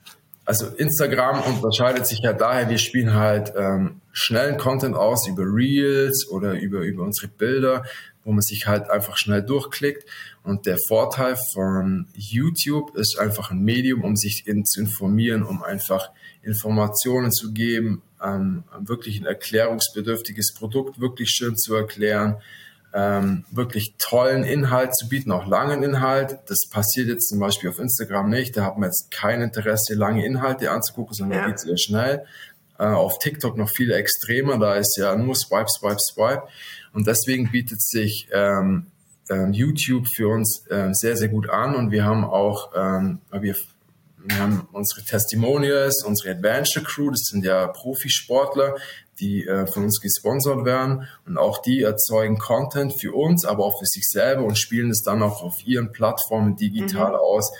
also 0.45 0.67
Instagram 0.67 1.41
unterscheidet 1.41 2.05
sich 2.05 2.19
ja 2.19 2.33
daher, 2.33 2.69
wir 2.69 2.77
spielen 2.77 3.15
halt 3.15 3.53
ähm, 3.57 4.01
schnellen 4.11 4.57
Content 4.57 4.95
aus 4.95 5.27
über 5.27 5.43
Reels 5.43 6.27
oder 6.29 6.53
über, 6.53 6.81
über 6.81 7.03
unsere 7.03 7.27
Bilder, 7.27 7.83
wo 8.23 8.31
man 8.31 8.41
sich 8.41 8.67
halt 8.67 8.89
einfach 8.89 9.17
schnell 9.17 9.41
durchklickt. 9.41 10.07
Und 10.43 10.65
der 10.65 10.77
Vorteil 10.87 11.37
von 11.53 12.07
YouTube 12.13 12.95
ist 12.95 13.17
einfach 13.17 13.51
ein 13.51 13.61
Medium, 13.61 14.03
um 14.03 14.15
sich 14.15 14.47
in, 14.47 14.63
zu 14.65 14.81
informieren, 14.81 15.43
um 15.43 15.63
einfach 15.63 16.11
Informationen 16.41 17.31
zu 17.31 17.51
geben, 17.51 18.01
ähm, 18.23 18.63
wirklich 18.79 19.19
ein 19.19 19.25
erklärungsbedürftiges 19.25 20.53
Produkt 20.53 20.99
wirklich 20.99 21.29
schön 21.29 21.55
zu 21.55 21.75
erklären, 21.75 22.37
ähm, 22.93 23.45
wirklich 23.51 23.95
tollen 23.97 24.43
Inhalt 24.43 24.95
zu 24.95 25.09
bieten, 25.09 25.31
auch 25.31 25.45
langen 25.45 25.83
Inhalt. 25.83 26.39
Das 26.47 26.67
passiert 26.69 27.07
jetzt 27.07 27.29
zum 27.29 27.39
Beispiel 27.39 27.69
auf 27.69 27.79
Instagram 27.79 28.29
nicht. 28.29 28.55
Da 28.57 28.65
hat 28.65 28.77
man 28.77 28.89
jetzt 28.89 29.11
kein 29.11 29.41
Interesse, 29.41 29.93
lange 29.93 30.25
Inhalte 30.25 30.71
anzugucken, 30.71 31.13
sondern 31.13 31.39
ja. 31.39 31.47
geht 31.47 31.59
sehr 31.59 31.77
schnell. 31.77 32.25
Äh, 32.79 32.85
auf 32.85 33.19
TikTok 33.19 33.57
noch 33.57 33.69
viel 33.69 33.91
extremer. 33.91 34.57
Da 34.57 34.75
ist 34.75 34.97
ja 34.97 35.15
nur 35.15 35.35
Swipe, 35.35 35.67
Swipe, 35.69 35.99
Swipe. 35.99 36.43
Und 36.93 37.07
deswegen 37.07 37.51
bietet 37.51 37.81
sich 37.81 38.27
ähm, 38.31 38.87
ähm, 39.29 39.53
YouTube 39.53 40.07
für 40.07 40.29
uns 40.29 40.65
äh, 40.67 40.89
sehr, 40.93 41.17
sehr 41.17 41.29
gut 41.29 41.49
an. 41.49 41.75
Und 41.75 41.91
wir 41.91 42.05
haben 42.05 42.23
auch, 42.23 42.71
ähm, 42.75 43.19
wir, 43.31 43.55
wir 44.25 44.39
haben 44.39 44.67
unsere 44.71 45.03
Testimonials, 45.03 46.03
unsere 46.05 46.31
Adventure 46.31 46.85
Crew, 46.85 47.11
das 47.11 47.25
sind 47.29 47.43
ja 47.43 47.67
Profisportler, 47.67 48.75
die 49.19 49.45
äh, 49.45 49.67
von 49.67 49.83
uns 49.83 49.99
gesponsert 50.01 50.65
werden 50.65 51.07
und 51.25 51.37
auch 51.37 51.61
die 51.61 51.81
erzeugen 51.81 52.37
Content 52.37 52.93
für 52.99 53.13
uns, 53.13 53.45
aber 53.45 53.65
auch 53.65 53.79
für 53.79 53.85
sich 53.85 54.07
selber 54.07 54.43
und 54.43 54.57
spielen 54.57 54.89
es 54.89 55.01
dann 55.01 55.21
auch 55.21 55.43
auf 55.43 55.65
ihren 55.65 55.91
Plattformen 55.91 56.55
digital 56.55 57.11
mhm. 57.11 57.17
aus. 57.17 57.51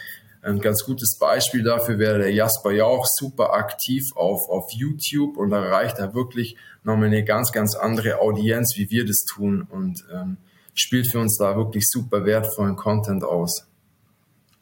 Ein 0.41 0.61
ganz 0.61 0.85
gutes 0.85 1.17
Beispiel 1.17 1.63
dafür 1.63 1.99
wäre 1.99 2.19
der 2.19 2.31
Jasper 2.31 2.71
Jauch, 2.71 3.05
super 3.05 3.53
aktiv 3.53 4.03
auf, 4.15 4.47
auf 4.49 4.71
YouTube 4.71 5.35
und 5.35 5.51
erreicht 5.51 5.99
da 5.99 6.13
wirklich 6.13 6.55
nochmal 6.83 7.07
eine 7.07 7.23
ganz, 7.23 7.51
ganz 7.51 7.75
andere 7.75 8.21
Audienz, 8.21 8.75
wie 8.77 8.89
wir 8.89 9.05
das 9.05 9.25
tun 9.27 9.67
und 9.69 10.05
ähm, 10.13 10.37
spielt 10.73 11.07
für 11.07 11.19
uns 11.19 11.37
da 11.37 11.57
wirklich 11.57 11.83
super 11.87 12.23
wertvollen 12.23 12.75
Content 12.75 13.23
aus. 13.23 13.67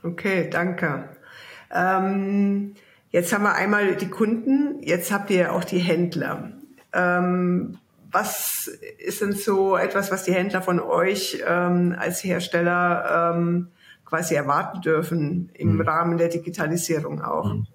Okay, 0.02 0.50
danke. 0.50 1.10
Ähm, 1.72 2.74
jetzt 3.12 3.34
haben 3.34 3.44
wir 3.44 3.54
einmal 3.54 3.96
die 3.96 4.10
Kunden, 4.10 4.82
jetzt 4.82 5.12
habt 5.12 5.30
ihr 5.30 5.54
auch 5.54 5.64
die 5.64 5.80
Händler. 5.80 6.52
Ähm, 6.96 7.78
was 8.12 8.70
ist 8.98 9.22
denn 9.22 9.34
so 9.34 9.76
etwas, 9.76 10.12
was 10.12 10.24
die 10.24 10.34
Händler 10.34 10.62
von 10.62 10.80
euch 10.80 11.44
ähm, 11.46 11.96
als 11.98 12.24
Hersteller 12.24 13.34
ähm, 13.36 13.68
quasi 14.06 14.36
erwarten 14.36 14.82
dürfen 14.82 15.52
im 15.54 15.76
mhm. 15.76 15.82
Rahmen 15.82 16.18
der 16.18 16.30
Digitalisierung 16.30 17.22
auch? 17.22 17.54
Mhm. 17.54 17.68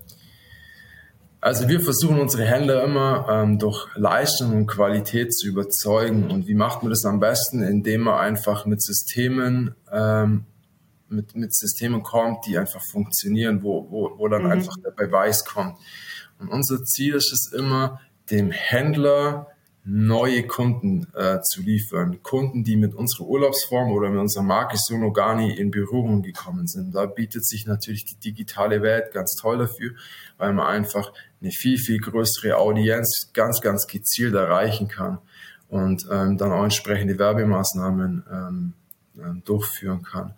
Also 1.42 1.68
wir 1.68 1.80
versuchen 1.80 2.18
unsere 2.18 2.44
Händler 2.44 2.85
immer 2.85 3.26
ähm, 3.30 3.59
durch 3.59 3.87
Leistung 3.94 4.52
und 4.52 4.66
Qualität 4.66 5.35
zu 5.35 5.48
überzeugen. 5.48 6.30
Und 6.30 6.46
wie 6.46 6.54
macht 6.54 6.83
man 6.83 6.90
das 6.90 7.04
am 7.04 7.18
besten? 7.18 7.62
Indem 7.62 8.02
man 8.02 8.18
einfach 8.18 8.66
mit 8.66 8.83
Systemen 8.83 9.74
ähm, 9.90 10.44
mit, 11.11 11.35
mit 11.35 11.54
Systemen 11.54 12.02
kommt, 12.02 12.46
die 12.46 12.56
einfach 12.56 12.83
funktionieren, 12.90 13.62
wo, 13.62 13.90
wo, 13.90 14.18
wo 14.18 14.28
dann 14.28 14.44
mhm. 14.44 14.52
einfach 14.52 14.74
der 14.85 14.92
Beweis 14.92 15.44
kommt. 15.44 15.76
Und 16.38 16.48
unser 16.48 16.83
Ziel 16.85 17.14
ist 17.14 17.33
es 17.33 17.52
immer, 17.52 18.00
dem 18.31 18.51
Händler 18.51 19.49
neue 19.85 20.47
Kunden 20.47 21.07
äh, 21.14 21.40
zu 21.40 21.62
liefern. 21.62 22.23
Kunden, 22.23 22.64
die 22.64 22.77
mit 22.77 22.95
unserer 22.95 23.27
Urlaubsform 23.27 23.90
oder 23.93 24.11
mit 24.11 24.21
unserer 24.21 24.43
Marke 24.43 24.77
Sonogani 24.77 25.57
in 25.57 25.71
Berührung 25.71 26.23
gekommen 26.23 26.66
sind. 26.66 26.95
Da 26.95 27.07
bietet 27.07 27.47
sich 27.47 27.66
natürlich 27.66 28.05
die 28.05 28.16
digitale 28.16 28.83
Welt 28.83 29.12
ganz 29.12 29.35
toll 29.40 29.59
dafür, 29.59 29.93
weil 30.37 30.53
man 30.53 30.66
einfach 30.66 31.12
eine 31.40 31.51
viel, 31.51 31.79
viel 31.79 31.99
größere 31.99 32.59
Audienz 32.59 33.31
ganz, 33.33 33.61
ganz 33.61 33.87
gezielt 33.87 34.35
erreichen 34.35 34.88
kann 34.88 35.19
und 35.69 36.07
ähm, 36.11 36.37
dann 36.37 36.53
auch 36.53 36.64
entsprechende 36.64 37.19
Werbemaßnahmen 37.19 38.25
ähm 38.31 38.75
durchführen 39.44 40.03
kann. 40.03 40.35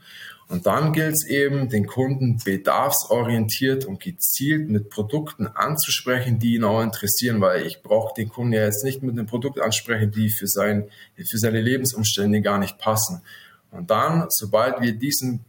Und 0.49 0.67
dann 0.67 0.93
gilt 0.93 1.15
es 1.15 1.27
eben, 1.27 1.71
den 1.71 1.87
Kunden 1.87 2.39
bedarfsorientiert 2.45 3.87
und 3.87 4.01
gezielt 4.01 4.69
mit 4.69 4.91
Produkten 4.91 5.47
anzusprechen, 5.47 6.39
die 6.39 6.57
ihn 6.57 6.65
auch 6.65 6.83
interessieren, 6.83 7.41
weil 7.41 7.67
ich 7.67 7.83
brauche 7.83 8.15
den 8.15 8.29
Kunden 8.29 8.53
ja 8.53 8.65
jetzt 8.65 8.85
nicht 8.85 9.03
mit 9.03 9.13
einem 9.13 9.27
Produkt 9.27 9.61
ansprechen, 9.61 10.11
die 10.11 10.29
für, 10.29 10.47
sein, 10.47 10.91
für 11.17 11.39
seine 11.39 11.61
Lebensumstände 11.61 12.43
gar 12.43 12.59
nicht 12.59 12.79
passen. 12.79 13.23
Und 13.71 13.91
dann, 13.91 14.27
sobald 14.29 14.83
wir 14.83 14.93
diesen, 14.93 15.47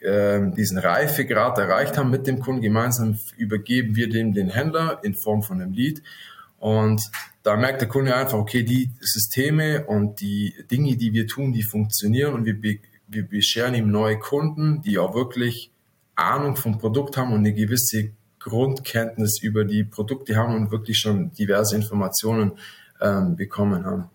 äh, 0.00 0.40
diesen 0.52 0.78
Reifegrad 0.78 1.58
erreicht 1.58 1.98
haben 1.98 2.10
mit 2.10 2.28
dem 2.28 2.38
Kunden 2.38 2.62
gemeinsam, 2.62 3.18
übergeben 3.36 3.96
wir 3.96 4.08
dem 4.08 4.34
den 4.34 4.50
Händler 4.50 5.00
in 5.02 5.14
Form 5.14 5.42
von 5.42 5.60
einem 5.60 5.72
Lead. 5.72 6.00
Und 6.64 7.10
da 7.42 7.56
merkt 7.56 7.82
der 7.82 7.88
Kunde 7.88 8.16
einfach, 8.16 8.38
okay, 8.38 8.62
die 8.62 8.90
Systeme 8.98 9.84
und 9.84 10.22
die 10.22 10.54
Dinge, 10.70 10.96
die 10.96 11.12
wir 11.12 11.26
tun, 11.26 11.52
die 11.52 11.62
funktionieren 11.62 12.32
und 12.32 12.46
wir 12.46 12.78
wir 13.06 13.28
bescheren 13.28 13.74
ihm 13.74 13.90
neue 13.90 14.18
Kunden, 14.18 14.80
die 14.80 14.98
auch 14.98 15.14
wirklich 15.14 15.70
Ahnung 16.14 16.56
vom 16.56 16.78
Produkt 16.78 17.18
haben 17.18 17.32
und 17.34 17.40
eine 17.40 17.52
gewisse 17.52 18.12
Grundkenntnis 18.38 19.42
über 19.42 19.66
die 19.66 19.84
Produkte 19.84 20.36
haben 20.36 20.54
und 20.54 20.70
wirklich 20.70 20.98
schon 20.98 21.32
diverse 21.32 21.76
Informationen 21.76 22.52
ähm, 22.98 23.36
bekommen 23.36 23.84
haben. 23.84 24.08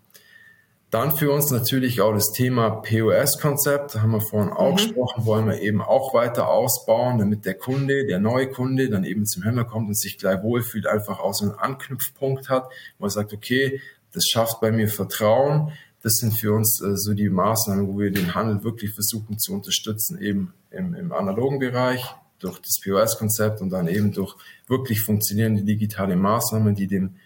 Dann 0.90 1.16
für 1.16 1.30
uns 1.30 1.52
natürlich 1.52 2.00
auch 2.00 2.12
das 2.12 2.32
Thema 2.32 2.70
POS-Konzept, 2.70 3.94
da 3.94 4.02
haben 4.02 4.10
wir 4.10 4.20
vorhin 4.20 4.52
auch 4.52 4.72
mhm. 4.72 4.76
gesprochen, 4.76 5.24
wollen 5.24 5.46
wir 5.46 5.60
eben 5.60 5.80
auch 5.80 6.14
weiter 6.14 6.48
ausbauen, 6.48 7.18
damit 7.18 7.44
der 7.44 7.54
Kunde, 7.54 8.06
der 8.06 8.18
neue 8.18 8.48
Kunde 8.48 8.88
dann 8.90 9.04
eben 9.04 9.24
zum 9.24 9.44
Händler 9.44 9.64
kommt 9.64 9.86
und 9.86 9.96
sich 9.96 10.18
gleich 10.18 10.42
wohlfühlt, 10.42 10.88
einfach 10.88 11.20
auch 11.20 11.32
so 11.32 11.44
einen 11.44 11.54
Anknüpfpunkt 11.54 12.48
hat, 12.48 12.68
wo 12.98 13.06
er 13.06 13.10
sagt, 13.10 13.32
okay, 13.32 13.80
das 14.12 14.24
schafft 14.26 14.60
bei 14.60 14.72
mir 14.72 14.88
Vertrauen, 14.88 15.72
das 16.02 16.14
sind 16.14 16.32
für 16.36 16.54
uns 16.54 16.82
äh, 16.82 16.96
so 16.96 17.14
die 17.14 17.28
Maßnahmen, 17.28 17.86
wo 17.86 18.00
wir 18.00 18.10
den 18.10 18.34
Handel 18.34 18.64
wirklich 18.64 18.92
versuchen 18.92 19.38
zu 19.38 19.52
unterstützen, 19.52 20.20
eben 20.20 20.54
im, 20.72 20.94
im 20.94 21.12
analogen 21.12 21.60
Bereich 21.60 22.02
durch 22.40 22.58
das 22.58 22.80
POS-Konzept 22.82 23.60
und 23.60 23.70
dann 23.70 23.86
eben 23.86 24.12
durch 24.12 24.34
wirklich 24.66 25.02
funktionierende 25.02 25.62
digitale 25.62 26.16
Maßnahmen, 26.16 26.74
die 26.74 26.88
dem 26.88 27.16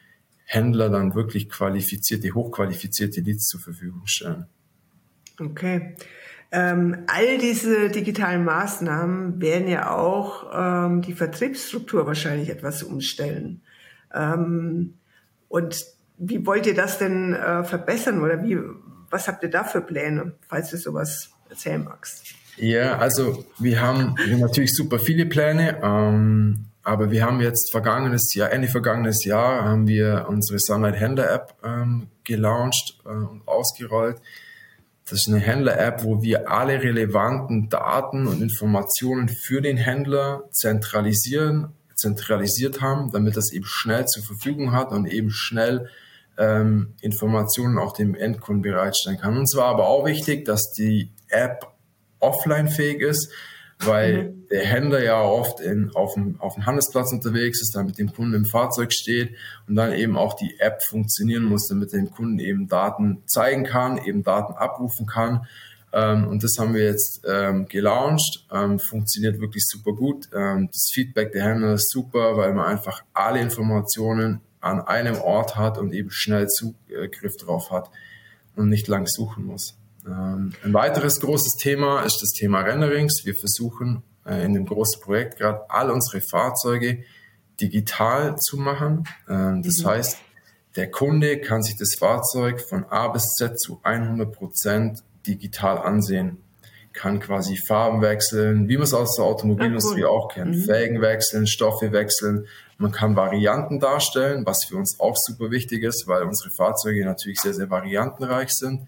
Händler 0.45 0.91
dann 0.91 1.15
wirklich 1.15 1.49
qualifizierte, 1.49 2.33
hochqualifizierte 2.35 3.21
Leads 3.21 3.47
zur 3.47 3.61
Verfügung 3.61 4.03
stellen. 4.07 4.47
Okay. 5.41 5.97
Ähm, 6.53 7.05
all 7.09 7.39
diese 7.39 7.89
digitalen 7.89 8.45
Maßnahmen 8.45 9.41
werden 9.41 9.67
ja 9.67 9.91
auch 9.91 10.51
ähm, 10.55 11.03
die 11.03 11.15
Vertriebsstruktur 11.15 12.07
wahrscheinlich 12.07 12.51
etwas 12.51 12.85
umstellen. 12.85 13.63
Ähm, 14.15 14.95
und 15.49 15.85
wie 16.19 16.47
wollt 16.47 16.67
ihr 16.67 16.75
das 16.75 16.99
denn 16.99 17.35
äh, 17.35 17.65
verbessern 17.65 18.23
oder 18.23 18.43
wie, 18.43 18.57
was 19.11 19.27
habt 19.27 19.43
ihr 19.43 19.51
da 19.51 19.65
für 19.65 19.81
Pläne, 19.81 20.35
falls 20.49 20.71
du 20.71 20.77
sowas 20.77 21.31
erzählen 21.49 21.83
magst? 21.83 22.35
Ja, 22.57 22.99
also 22.99 23.45
wir 23.59 23.81
haben, 23.81 24.17
wir 24.25 24.35
haben 24.35 24.41
natürlich 24.41 24.75
super 24.75 25.01
viele 25.01 25.27
Pläne, 25.27 25.81
ähm, 25.83 26.67
aber 26.85 27.11
wir 27.11 27.25
haben 27.25 27.41
jetzt 27.41 27.73
vergangenes 27.73 28.35
Jahr, 28.35 28.53
Ende 28.53 28.69
vergangenes 28.69 29.25
Jahr, 29.25 29.65
haben 29.65 29.89
wir 29.89 30.27
unsere 30.29 30.59
Sunlight 30.59 31.01
Händler 31.01 31.33
App 31.33 31.55
ähm, 31.65 32.09
gelauncht 32.25 32.99
äh, 33.05 33.09
und 33.09 33.43
ausgerollt. 33.47 34.19
Das 35.07 35.21
ist 35.21 35.29
eine 35.29 35.39
Händler-App, 35.39 36.03
wo 36.03 36.23
wir 36.23 36.51
alle 36.51 36.83
relevanten 36.83 37.69
Daten 37.69 38.27
und 38.27 38.41
Informationen 38.41 39.29
für 39.29 39.61
den 39.61 39.77
Händler 39.77 40.45
zentralisieren, 40.51 41.75
zentralisiert 41.95 42.81
haben, 42.81 43.13
damit 43.13 43.37
das 43.37 43.53
eben 43.53 43.67
schnell 43.67 44.07
zur 44.07 44.25
Verfügung 44.25 44.73
hat 44.73 44.93
und 44.93 45.07
eben 45.07 45.31
schnell 45.31 45.91
ähm, 46.39 46.95
Informationen 47.03 47.79
auch 47.79 47.93
dem 47.93 48.15
Endkunden 48.15 48.63
bereitstellen 48.63 49.19
kann. 49.19 49.37
Und 49.37 49.47
zwar 49.47 49.67
aber 49.67 49.89
auch 49.89 50.07
wichtig, 50.07 50.47
dass 50.47 50.73
die 50.73 51.13
App 51.29 51.67
offline-fähig 52.21 53.03
ist, 53.03 53.31
weil 53.81 54.25
mhm. 54.25 54.49
der 54.49 54.65
Händler 54.65 55.03
ja 55.03 55.21
oft 55.21 55.61
in, 55.61 55.91
auf, 55.95 56.15
dem, 56.15 56.41
auf 56.41 56.55
dem 56.55 56.67
Handelsplatz 56.67 57.13
unterwegs 57.13 57.61
ist, 57.61 57.75
dann 57.75 57.87
mit 57.87 57.99
dem 57.99 58.13
Kunden 58.13 58.35
im 58.35 58.45
Fahrzeug 58.45 58.93
steht 58.93 59.35
und 59.69 59.75
dann 59.75 59.93
eben 59.93 60.17
auch 60.17 60.35
die 60.35 60.59
App 60.59 60.83
funktionieren 60.83 61.45
muss, 61.45 61.69
damit 61.69 61.93
dem 61.93 62.11
Kunden 62.11 62.39
eben 62.39 62.69
Daten 62.69 63.23
zeigen 63.27 63.65
kann, 63.65 63.99
eben 63.99 64.23
Daten 64.23 64.55
abrufen 64.55 65.07
kann. 65.07 65.47
Ähm, 65.93 66.27
und 66.27 66.43
das 66.43 66.57
haben 66.59 66.75
wir 66.75 66.85
jetzt 66.85 67.23
ähm, 67.29 67.67
gelauncht, 67.67 68.47
ähm, 68.53 68.79
funktioniert 68.79 69.41
wirklich 69.41 69.65
super 69.65 69.93
gut. 69.93 70.29
Ähm, 70.35 70.69
das 70.73 70.91
Feedback 70.93 71.33
der 71.33 71.45
Händler 71.45 71.75
ist 71.75 71.91
super, 71.91 72.37
weil 72.37 72.53
man 72.53 72.67
einfach 72.67 73.03
alle 73.13 73.41
Informationen 73.41 74.41
an 74.61 74.81
einem 74.81 75.17
Ort 75.21 75.57
hat 75.57 75.79
und 75.79 75.93
eben 75.93 76.11
schnell 76.11 76.49
Zugriff 76.49 77.37
drauf 77.37 77.71
hat 77.71 77.91
und 78.57 78.71
nicht 78.71 78.89
lang 78.89 79.07
suchen 79.07 79.45
muss. 79.45 79.77
Ähm, 80.07 80.53
ein 80.63 80.75
weiteres 80.75 81.21
großes 81.21 81.57
Thema 81.57 82.03
ist 82.03 82.21
das 82.21 82.31
Thema 82.31 82.61
Renderings. 82.61 83.23
Wir 83.25 83.35
versuchen 83.35 84.03
äh, 84.27 84.45
in 84.45 84.55
dem 84.55 84.67
großen 84.67 85.01
Projekt 85.01 85.39
gerade 85.39 85.69
all 85.71 85.91
unsere 85.91 86.21
Fahrzeuge 86.21 87.05
digital 87.61 88.37
zu 88.37 88.57
machen. 88.57 89.05
Ähm, 89.29 89.63
das 89.63 89.83
mhm. 89.83 89.87
heißt, 89.87 90.19
der 90.77 90.91
Kunde 90.91 91.41
kann 91.41 91.63
sich 91.63 91.77
das 91.79 91.95
Fahrzeug 91.99 92.61
von 92.61 92.85
A 92.85 93.09
bis 93.09 93.35
Z 93.39 93.59
zu 93.59 93.81
100 93.83 94.33
Prozent 94.33 95.03
digital 95.27 95.79
ansehen 95.79 96.45
kann 96.95 97.19
quasi 97.19 97.57
Farben 97.57 98.01
wechseln, 98.01 98.69
wie 98.69 98.77
man 98.77 98.85
es 98.85 98.95
aus 98.95 99.17
der 99.17 99.25
Automobilindustrie 99.25 100.03
ja, 100.03 100.07
cool. 100.07 100.17
auch 100.17 100.29
kennt. 100.33 100.57
Mhm. 100.57 100.63
Felgen 100.63 101.01
wechseln, 101.03 101.47
Stoffe 101.47 101.93
wechseln. 101.93 102.47
Man 102.79 102.93
kann 102.93 103.17
Varianten 103.17 103.81
darstellen, 103.81 104.47
was 104.47 104.65
für 104.65 104.77
uns 104.77 104.99
auch 105.01 105.17
super 105.17 105.51
wichtig 105.51 105.83
ist, 105.83 106.07
weil 106.07 106.23
unsere 106.23 106.51
Fahrzeuge 106.57 107.05
natürlich 107.05 107.41
sehr, 107.41 107.53
sehr 107.53 107.69
variantenreich 107.69 108.51
sind. 108.51 108.87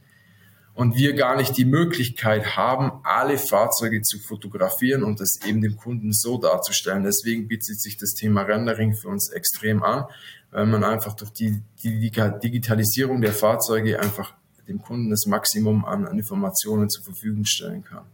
Und 0.77 0.95
wir 0.95 1.15
gar 1.15 1.37
nicht 1.37 1.57
die 1.57 1.65
Möglichkeit 1.65 2.55
haben, 2.55 3.01
alle 3.03 3.39
Fahrzeuge 3.39 4.03
zu 4.03 4.19
fotografieren 4.19 5.03
und 5.03 5.21
das 5.21 5.39
eben 5.47 5.63
dem 5.63 5.79
Kunden 5.79 6.13
so 6.13 6.37
darzustellen. 6.37 7.03
Deswegen 7.03 7.49
bietet 7.49 7.81
sich 7.81 7.97
das 7.97 8.13
Thema 8.13 8.43
Rendering 8.43 8.95
für 8.95 9.09
uns 9.09 9.31
extrem 9.31 9.83
an, 9.83 10.05
weil 10.51 10.67
man 10.67 10.85
einfach 10.85 11.15
durch 11.15 11.31
die, 11.31 11.63
die 11.83 11.99
Digitalisierung 11.99 13.23
der 13.23 13.33
Fahrzeuge 13.33 13.99
einfach 13.99 14.35
dem 14.69 14.83
Kunden 14.83 15.09
das 15.09 15.25
Maximum 15.25 15.87
an, 15.87 16.07
an 16.07 16.19
Informationen 16.19 16.91
zur 16.91 17.05
Verfügung 17.05 17.47
stellen 17.47 17.83
kann. 17.83 18.05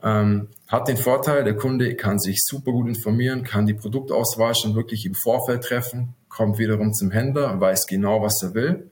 Ähm, 0.00 0.48
hat 0.68 0.86
den 0.86 0.96
Vorteil, 0.96 1.42
der 1.42 1.56
Kunde 1.56 1.96
kann 1.96 2.20
sich 2.20 2.40
super 2.44 2.70
gut 2.70 2.86
informieren, 2.86 3.42
kann 3.42 3.66
die 3.66 3.74
Produktauswahl 3.74 4.54
schon 4.54 4.76
wirklich 4.76 5.06
im 5.06 5.14
Vorfeld 5.14 5.64
treffen, 5.64 6.14
kommt 6.28 6.58
wiederum 6.58 6.92
zum 6.92 7.10
Händler, 7.10 7.58
weiß 7.60 7.86
genau, 7.88 8.22
was 8.22 8.42
er 8.42 8.54
will, 8.54 8.90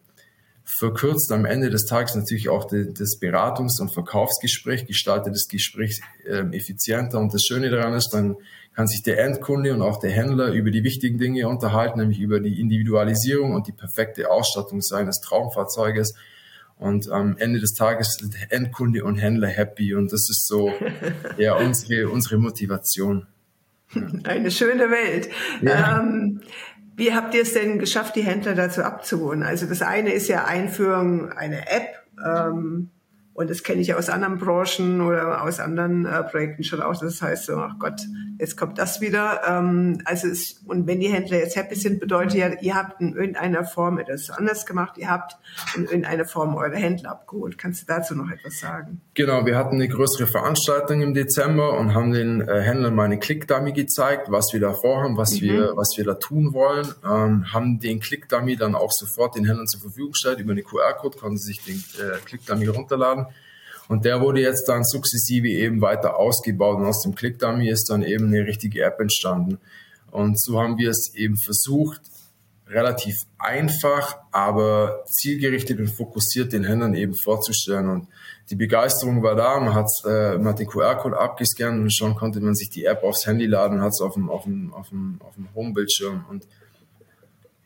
verkürzt 0.65 1.33
am 1.33 1.45
Ende 1.45 1.71
des 1.71 1.87
Tages 1.87 2.15
natürlich 2.15 2.49
auch 2.49 2.65
die, 2.65 2.93
das 2.93 3.21
Beratungs- 3.21 3.81
und 3.81 3.93
Verkaufsgespräch, 3.93 4.87
gestaltet 4.87 5.35
das 5.35 5.49
Gespräch 5.49 6.01
äh, 6.25 6.45
effizienter 6.57 7.19
und 7.19 7.35
das 7.35 7.45
Schöne 7.45 7.71
daran 7.71 7.95
ist, 7.95 8.11
dann 8.11 8.37
kann 8.75 8.87
sich 8.87 9.03
der 9.03 9.23
Endkunde 9.23 9.75
und 9.75 9.83
auch 9.83 9.99
der 10.01 10.13
Händler 10.13 10.53
über 10.53 10.71
die 10.71 10.83
wichtigen 10.83 11.19
Dinge 11.19 11.47
unterhalten, 11.49 11.99
nämlich 11.99 12.21
über 12.21 12.41
die 12.41 12.59
Individualisierung 12.61 13.55
und 13.55 13.67
die 13.67 13.73
perfekte 13.73 14.31
Ausstattung 14.31 14.81
seines 14.81 15.21
Traumfahrzeuges 15.21 16.15
und 16.83 17.11
am 17.11 17.37
Ende 17.39 17.61
des 17.61 17.75
Tages 17.75 18.17
sind 18.19 18.35
Endkunde 18.51 19.05
und 19.05 19.17
Händler 19.17 19.49
happy 19.49 19.95
und 19.95 20.13
das 20.13 20.29
ist 20.29 20.47
so 20.47 20.73
ja 21.39 21.55
unsere, 21.55 22.09
unsere 22.09 22.39
Motivation. 22.39 23.27
Eine 24.25 24.51
schöne 24.51 24.91
Welt. 24.91 25.29
Ja. 25.61 26.01
Ähm, 26.01 26.41
wie 26.97 27.15
habt 27.15 27.35
ihr 27.35 27.43
es 27.43 27.55
denn 27.55 27.79
geschafft, 27.79 28.17
die 28.17 28.23
Händler 28.23 28.55
dazu 28.55 28.83
abzuholen? 28.83 29.43
Also 29.43 29.67
das 29.67 29.83
eine 29.83 30.13
ist 30.13 30.29
ja 30.29 30.45
Einführung 30.45 31.33
einer 31.33 31.71
App. 31.71 31.89
Ähm, 32.25 32.91
und 33.35 33.49
das 33.49 33.63
kenne 33.63 33.81
ich 33.81 33.95
aus 33.95 34.11
anderen 34.11 34.39
Branchen 34.39 35.01
oder 35.01 35.43
aus 35.43 35.59
anderen 35.59 36.05
äh, 36.05 36.23
Projekten 36.23 36.65
schon 36.65 36.83
auch. 36.83 36.99
Das 37.01 37.23
heißt 37.23 37.47
so, 37.47 37.57
ach 37.57 37.79
Gott, 37.79 38.03
jetzt 38.43 38.57
kommt 38.57 38.77
das 38.77 39.01
wieder. 39.01 39.43
Ähm, 39.47 40.03
also 40.05 40.27
es, 40.27 40.61
und 40.67 40.89
wenn 40.89 40.99
die 40.99 41.09
Händler 41.09 41.39
jetzt 41.39 41.55
happy 41.55 41.77
sind, 41.77 42.01
bedeutet 42.01 42.35
ja, 42.35 42.49
ihr 42.61 42.75
habt 42.75 43.01
in 43.01 43.15
irgendeiner 43.15 43.65
Form 43.65 43.99
etwas 43.99 44.31
anders 44.31 44.67
gemacht, 44.67 44.99
ihr 44.99 45.09
habt 45.09 45.37
in 45.77 45.85
irgendeiner 45.85 46.25
Form 46.25 46.57
eure 46.57 46.75
Händler 46.75 47.13
abgeholt. 47.13 47.57
Kannst 47.57 47.83
du 47.83 47.87
dazu 47.87 48.17
noch 48.17 48.29
etwas 48.31 48.59
sagen? 48.59 49.01
Genau, 49.15 49.47
wir 49.47 49.57
hatten 49.57 49.77
eine 49.77 49.87
größere 49.87 50.27
Veranstaltung 50.27 51.03
im 51.03 51.15
Dezember 51.15 51.79
und 51.79 51.95
haben 51.95 52.11
den 52.13 52.41
äh, 52.41 52.61
Händlern 52.63 52.97
mal 52.97 53.05
eine 53.05 53.21
Click-Dummy 53.21 53.73
gezeigt, 53.73 54.27
was 54.29 54.53
wir 54.53 54.59
da 54.59 54.73
vorhaben, 54.73 55.17
was, 55.17 55.35
mhm. 55.35 55.43
wir, 55.43 55.73
was 55.77 55.95
wir 55.97 56.05
da 56.05 56.15
tun 56.15 56.53
wollen. 56.53 56.89
Ähm, 57.05 57.53
haben 57.53 57.79
den 57.79 58.01
Click-Dummy 58.01 58.57
dann 58.57 58.75
auch 58.75 58.91
sofort 58.91 59.37
den 59.37 59.45
Händlern 59.45 59.69
zur 59.69 59.81
Verfügung 59.81 60.13
gestellt. 60.13 60.41
Über 60.41 60.51
eine 60.51 60.63
QR-Code 60.63 61.17
konnten 61.17 61.39
sie 61.39 61.53
sich 61.53 61.65
den 61.65 61.77
äh, 62.05 62.19
Click-Dummy 62.25 62.67
runterladen. 62.67 63.27
Und 63.93 64.07
der 64.07 64.23
wurde 64.23 64.41
jetzt 64.41 64.71
dann 64.71 64.85
sukzessive 64.85 65.49
eben 65.49 65.83
weiter 65.83 66.17
ausgebaut 66.17 66.79
und 66.79 66.87
aus 66.87 67.03
dem 67.03 67.15
Click-Dummy 67.15 67.69
ist 67.69 67.91
dann 67.91 68.03
eben 68.03 68.29
eine 68.29 68.47
richtige 68.47 68.83
App 68.85 68.99
entstanden. 68.99 69.59
Und 70.11 70.41
so 70.41 70.59
haben 70.59 70.79
wir 70.79 70.89
es 70.89 71.13
eben 71.15 71.37
versucht, 71.37 72.01
relativ 72.67 73.15
einfach, 73.37 74.17
aber 74.31 75.05
zielgerichtet 75.11 75.79
und 75.79 75.89
fokussiert 75.89 76.55
den 76.55 76.65
Händlern 76.65 76.95
eben 76.95 77.15
vorzustellen. 77.15 77.91
Und 77.91 78.09
die 78.49 78.57
Begeisterung 78.57 79.23
war 79.23 79.37
da, 79.37 79.61
man 79.61 79.75
hat, 79.75 79.91
äh, 80.07 80.39
man 80.39 80.55
hat 80.55 80.61
den 80.61 80.69
QR-Code 80.69 81.19
abgescannt 81.19 81.79
und 81.79 81.95
schon 81.95 82.15
konnte 82.15 82.41
man 82.41 82.55
sich 82.55 82.71
die 82.71 82.87
App 82.87 83.03
aufs 83.03 83.27
Handy 83.27 83.45
laden 83.45 83.77
und 83.77 83.83
hat 83.83 83.91
es 83.93 84.01
auf 84.01 84.15
dem, 84.15 84.31
auf 84.31 84.45
dem, 84.45 84.73
auf 84.73 84.89
dem, 84.89 85.21
auf 85.21 85.35
dem 85.35 85.49
Home-Bildschirm. 85.55 86.25
Und 86.31 86.47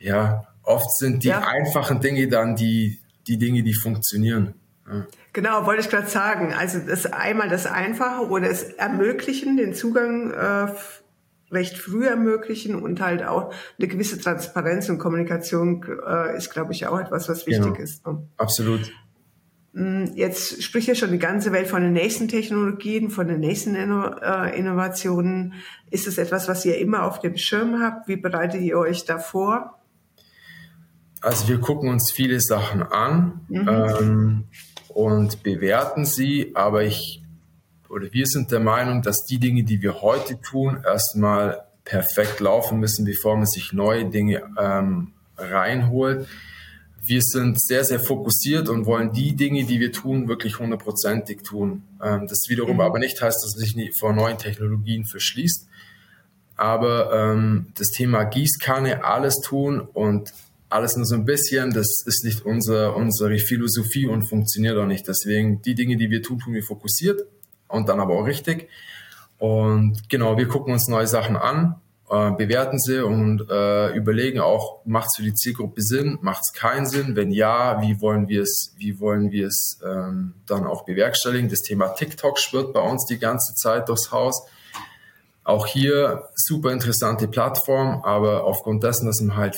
ja, 0.00 0.44
oft 0.64 0.90
sind 0.98 1.22
die 1.22 1.28
ja. 1.28 1.46
einfachen 1.46 2.00
Dinge 2.00 2.26
dann 2.26 2.56
die, 2.56 2.98
die 3.28 3.38
Dinge, 3.38 3.62
die 3.62 3.74
funktionieren. 3.74 4.54
Ja. 4.88 5.06
Genau, 5.36 5.66
wollte 5.66 5.82
ich 5.82 5.90
gerade 5.90 6.08
sagen. 6.08 6.54
Also 6.54 6.78
das 6.78 7.04
einmal 7.04 7.50
das 7.50 7.66
Einfache 7.66 8.26
oder 8.28 8.48
es 8.48 8.62
ermöglichen, 8.62 9.58
den 9.58 9.74
Zugang 9.74 10.30
äh, 10.30 10.68
recht 11.50 11.76
früh 11.76 12.06
ermöglichen 12.06 12.74
und 12.74 13.02
halt 13.02 13.22
auch 13.22 13.52
eine 13.78 13.86
gewisse 13.86 14.18
Transparenz 14.18 14.88
und 14.88 14.96
Kommunikation 14.96 15.84
äh, 16.06 16.38
ist, 16.38 16.54
glaube 16.54 16.72
ich, 16.72 16.86
auch 16.86 16.98
etwas, 16.98 17.28
was 17.28 17.46
wichtig 17.46 17.66
genau. 17.66 17.78
ist. 17.78 18.06
Ne? 18.06 18.26
Absolut. 18.38 18.90
Mm, 19.74 20.04
jetzt 20.14 20.62
spricht 20.62 20.88
ja 20.88 20.94
schon 20.94 21.12
die 21.12 21.18
ganze 21.18 21.52
Welt 21.52 21.66
von 21.66 21.82
den 21.82 21.92
nächsten 21.92 22.28
Technologien, 22.28 23.10
von 23.10 23.28
den 23.28 23.40
nächsten 23.40 23.74
Inno 23.74 24.06
äh, 24.18 24.58
Innovationen. 24.58 25.52
Ist 25.90 26.06
es 26.06 26.16
etwas, 26.16 26.48
was 26.48 26.64
ihr 26.64 26.78
immer 26.78 27.02
auf 27.02 27.20
dem 27.20 27.36
Schirm 27.36 27.82
habt? 27.82 28.08
Wie 28.08 28.16
bereitet 28.16 28.62
ihr 28.62 28.78
euch 28.78 29.04
da 29.04 29.18
vor? 29.18 29.78
Also 31.20 31.46
wir 31.48 31.60
gucken 31.60 31.90
uns 31.90 32.10
viele 32.10 32.40
Sachen 32.40 32.82
an. 32.82 33.42
Mhm. 33.50 33.68
Ähm, 33.68 34.44
und 34.96 35.42
bewerten 35.42 36.06
sie, 36.06 36.52
aber 36.54 36.84
ich 36.84 37.22
oder 37.90 38.10
wir 38.12 38.24
sind 38.26 38.50
der 38.50 38.60
Meinung, 38.60 39.02
dass 39.02 39.26
die 39.26 39.38
Dinge, 39.38 39.62
die 39.62 39.82
wir 39.82 40.00
heute 40.00 40.40
tun, 40.40 40.82
erstmal 40.84 41.66
perfekt 41.84 42.40
laufen 42.40 42.80
müssen, 42.80 43.04
bevor 43.04 43.36
man 43.36 43.46
sich 43.46 43.74
neue 43.74 44.06
Dinge 44.06 44.42
ähm, 44.58 45.12
reinholt. 45.36 46.26
Wir 47.04 47.20
sind 47.20 47.60
sehr, 47.62 47.84
sehr 47.84 48.00
fokussiert 48.00 48.70
und 48.70 48.86
wollen 48.86 49.12
die 49.12 49.36
Dinge, 49.36 49.64
die 49.64 49.80
wir 49.80 49.92
tun, 49.92 50.28
wirklich 50.28 50.58
hundertprozentig 50.58 51.42
tun. 51.42 51.82
Ähm, 52.02 52.26
das 52.26 52.48
wiederum 52.48 52.76
mhm. 52.76 52.80
aber 52.80 52.98
nicht 52.98 53.20
heißt, 53.20 53.44
dass 53.44 53.54
man 53.54 53.64
sich 53.64 53.76
nicht 53.76 54.00
vor 54.00 54.14
neuen 54.14 54.38
Technologien 54.38 55.04
verschließt. 55.04 55.68
Aber 56.56 57.12
ähm, 57.12 57.66
das 57.76 57.90
Thema 57.90 58.24
Gießkanne, 58.24 59.04
alles 59.04 59.40
tun 59.40 59.80
und 59.80 60.32
alles 60.68 60.96
nur 60.96 61.06
so 61.06 61.14
ein 61.14 61.24
bisschen, 61.24 61.72
das 61.72 62.02
ist 62.06 62.24
nicht 62.24 62.44
unser, 62.44 62.96
unsere 62.96 63.38
Philosophie 63.38 64.06
und 64.06 64.22
funktioniert 64.22 64.76
auch 64.76 64.86
nicht. 64.86 65.06
Deswegen 65.06 65.62
die 65.62 65.74
Dinge, 65.74 65.96
die 65.96 66.10
wir 66.10 66.22
tun, 66.22 66.38
tun 66.38 66.54
wir 66.54 66.62
fokussiert 66.62 67.22
und 67.68 67.88
dann 67.88 68.00
aber 68.00 68.14
auch 68.14 68.26
richtig. 68.26 68.68
Und 69.38 70.08
genau, 70.08 70.36
wir 70.36 70.48
gucken 70.48 70.72
uns 70.72 70.88
neue 70.88 71.06
Sachen 71.06 71.36
an, 71.36 71.76
äh, 72.10 72.30
bewerten 72.32 72.78
sie 72.78 73.04
und 73.04 73.48
äh, 73.50 73.92
überlegen 73.94 74.40
auch, 74.40 74.84
macht 74.84 75.08
es 75.08 75.16
für 75.16 75.22
die 75.22 75.34
Zielgruppe 75.34 75.82
Sinn, 75.82 76.18
macht 76.20 76.42
es 76.46 76.52
keinen 76.52 76.86
Sinn? 76.86 77.16
Wenn 77.16 77.30
ja, 77.30 77.80
wie 77.82 78.00
wollen 78.00 78.28
wir 78.28 78.42
es, 78.42 78.74
wie 78.76 78.98
wollen 78.98 79.30
wir 79.30 79.48
es 79.48 79.78
ähm, 79.84 80.34
dann 80.46 80.66
auch 80.66 80.84
bewerkstelligen? 80.84 81.48
Das 81.48 81.62
Thema 81.62 81.88
TikTok 81.88 82.38
schwirrt 82.38 82.72
bei 82.72 82.80
uns 82.80 83.06
die 83.06 83.18
ganze 83.18 83.54
Zeit 83.54 83.88
durchs 83.88 84.10
Haus. 84.10 84.46
Auch 85.44 85.66
hier 85.66 86.24
super 86.34 86.72
interessante 86.72 87.28
Plattform, 87.28 88.02
aber 88.02 88.44
aufgrund 88.44 88.82
dessen, 88.82 89.06
dass 89.06 89.20
man 89.20 89.36
halt 89.36 89.56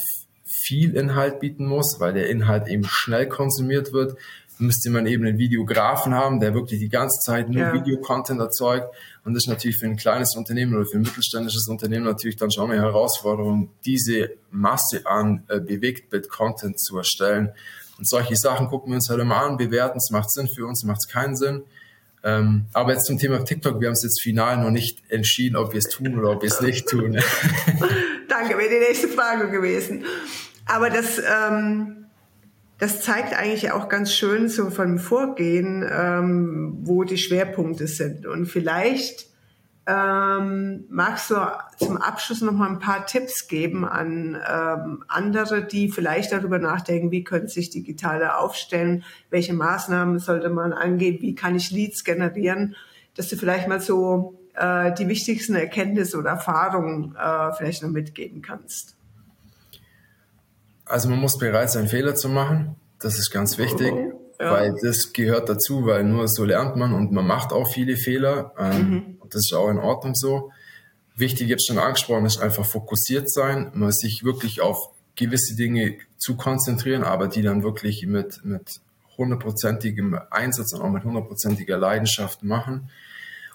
viel 0.48 0.96
Inhalt 0.96 1.40
bieten 1.40 1.66
muss, 1.66 2.00
weil 2.00 2.14
der 2.14 2.30
Inhalt 2.30 2.68
eben 2.68 2.84
schnell 2.84 3.28
konsumiert 3.28 3.92
wird, 3.92 4.16
müsste 4.58 4.90
man 4.90 5.06
eben 5.06 5.24
einen 5.24 5.38
Videografen 5.38 6.14
haben, 6.14 6.40
der 6.40 6.54
wirklich 6.54 6.80
die 6.80 6.88
ganze 6.88 7.20
Zeit 7.20 7.48
nur 7.48 7.62
ja. 7.62 7.72
Videocontent 7.72 8.40
erzeugt. 8.40 8.92
Und 9.24 9.34
das 9.34 9.44
ist 9.44 9.48
natürlich 9.48 9.78
für 9.78 9.86
ein 9.86 9.96
kleines 9.96 10.34
Unternehmen 10.36 10.74
oder 10.74 10.84
für 10.84 10.98
ein 10.98 11.02
mittelständisches 11.02 11.68
Unternehmen 11.68 12.04
natürlich 12.04 12.36
dann 12.36 12.50
schon 12.50 12.70
eine 12.70 12.80
Herausforderung, 12.80 13.70
diese 13.84 14.30
Masse 14.50 15.06
an 15.06 15.44
äh, 15.48 15.60
Bewegtbild-Content 15.60 16.80
zu 16.80 16.96
erstellen. 16.96 17.50
Und 17.98 18.08
solche 18.08 18.36
Sachen 18.36 18.68
gucken 18.68 18.90
wir 18.90 18.96
uns 18.96 19.08
halt 19.08 19.20
immer 19.20 19.36
an, 19.36 19.56
bewerten, 19.56 19.98
es 19.98 20.10
macht 20.10 20.30
Sinn 20.30 20.48
für 20.48 20.66
uns, 20.66 20.84
macht 20.84 21.00
es 21.06 21.08
keinen 21.08 21.36
Sinn. 21.36 21.62
Ähm, 22.24 22.66
aber 22.72 22.92
jetzt 22.92 23.06
zum 23.06 23.18
Thema 23.18 23.44
TikTok, 23.44 23.80
wir 23.80 23.88
haben 23.88 23.94
es 23.94 24.02
jetzt 24.02 24.20
final 24.20 24.58
noch 24.58 24.70
nicht 24.70 25.02
entschieden, 25.08 25.56
ob 25.56 25.72
wir 25.72 25.78
es 25.78 25.88
tun 25.88 26.18
oder 26.18 26.30
ob 26.30 26.42
wir 26.42 26.48
es 26.48 26.60
nicht 26.60 26.88
tun. 26.88 27.18
Danke, 28.28 28.58
wäre 28.58 28.68
die 28.68 28.78
nächste 28.78 29.08
Frage 29.08 29.50
gewesen. 29.50 30.04
Aber 30.66 30.90
das, 30.90 31.18
ähm, 31.18 32.06
das 32.78 33.00
zeigt 33.00 33.34
eigentlich 33.34 33.72
auch 33.72 33.88
ganz 33.88 34.12
schön 34.12 34.48
so 34.48 34.70
vom 34.70 34.98
Vorgehen, 34.98 35.84
ähm, 35.90 36.78
wo 36.82 37.04
die 37.04 37.18
Schwerpunkte 37.18 37.86
sind. 37.86 38.26
Und 38.26 38.46
vielleicht 38.46 39.28
ähm, 39.86 40.84
magst 40.90 41.30
du 41.30 41.36
zum 41.78 41.96
Abschluss 41.96 42.42
noch 42.42 42.52
mal 42.52 42.68
ein 42.68 42.78
paar 42.78 43.06
Tipps 43.06 43.48
geben 43.48 43.86
an 43.86 44.36
ähm, 44.46 45.02
andere, 45.08 45.66
die 45.66 45.90
vielleicht 45.90 46.30
darüber 46.30 46.58
nachdenken, 46.58 47.10
wie 47.10 47.24
könnte 47.24 47.48
sich 47.48 47.70
digitale 47.70 48.36
aufstellen, 48.36 49.02
welche 49.30 49.54
Maßnahmen 49.54 50.18
sollte 50.18 50.50
man 50.50 50.74
angehen, 50.74 51.22
wie 51.22 51.34
kann 51.34 51.56
ich 51.56 51.70
Leads 51.70 52.04
generieren, 52.04 52.76
dass 53.16 53.28
du 53.28 53.36
vielleicht 53.36 53.66
mal 53.66 53.80
so 53.80 54.37
äh, 54.58 54.92
die 54.94 55.08
wichtigsten 55.08 55.54
Erkenntnisse 55.54 56.18
oder 56.18 56.30
Erfahrungen 56.30 57.14
äh, 57.16 57.52
vielleicht 57.54 57.82
noch 57.82 57.90
mitgeben 57.90 58.42
kannst. 58.42 58.96
Also 60.84 61.08
man 61.08 61.20
muss 61.20 61.38
bereit 61.38 61.70
sein, 61.70 61.86
Fehler 61.86 62.14
zu 62.14 62.28
machen. 62.28 62.76
Das 62.98 63.18
ist 63.18 63.30
ganz 63.30 63.58
wichtig, 63.58 63.92
ja. 64.40 64.52
weil 64.52 64.74
das 64.82 65.12
gehört 65.12 65.48
dazu, 65.48 65.86
weil 65.86 66.02
nur 66.02 66.26
so 66.28 66.44
lernt 66.44 66.76
man 66.76 66.94
und 66.94 67.12
man 67.12 67.26
macht 67.26 67.52
auch 67.52 67.70
viele 67.70 67.96
Fehler. 67.96 68.52
Ähm, 68.58 68.90
mhm. 68.90 69.18
Das 69.30 69.42
ist 69.42 69.52
auch 69.52 69.68
in 69.68 69.78
Ordnung 69.78 70.14
so. 70.14 70.50
Wichtig, 71.14 71.48
jetzt 71.48 71.66
schon 71.66 71.78
angesprochen, 71.78 72.26
ist 72.26 72.40
einfach 72.40 72.64
fokussiert 72.64 73.30
sein, 73.30 73.70
mal 73.74 73.92
sich 73.92 74.24
wirklich 74.24 74.60
auf 74.60 74.90
gewisse 75.14 75.56
Dinge 75.56 75.96
zu 76.16 76.36
konzentrieren, 76.36 77.02
aber 77.02 77.28
die 77.28 77.42
dann 77.42 77.62
wirklich 77.62 78.06
mit, 78.06 78.44
mit 78.44 78.80
hundertprozentigem 79.16 80.18
Einsatz 80.30 80.72
und 80.72 80.80
auch 80.80 80.90
mit 80.90 81.04
hundertprozentiger 81.04 81.76
Leidenschaft 81.76 82.44
machen 82.44 82.88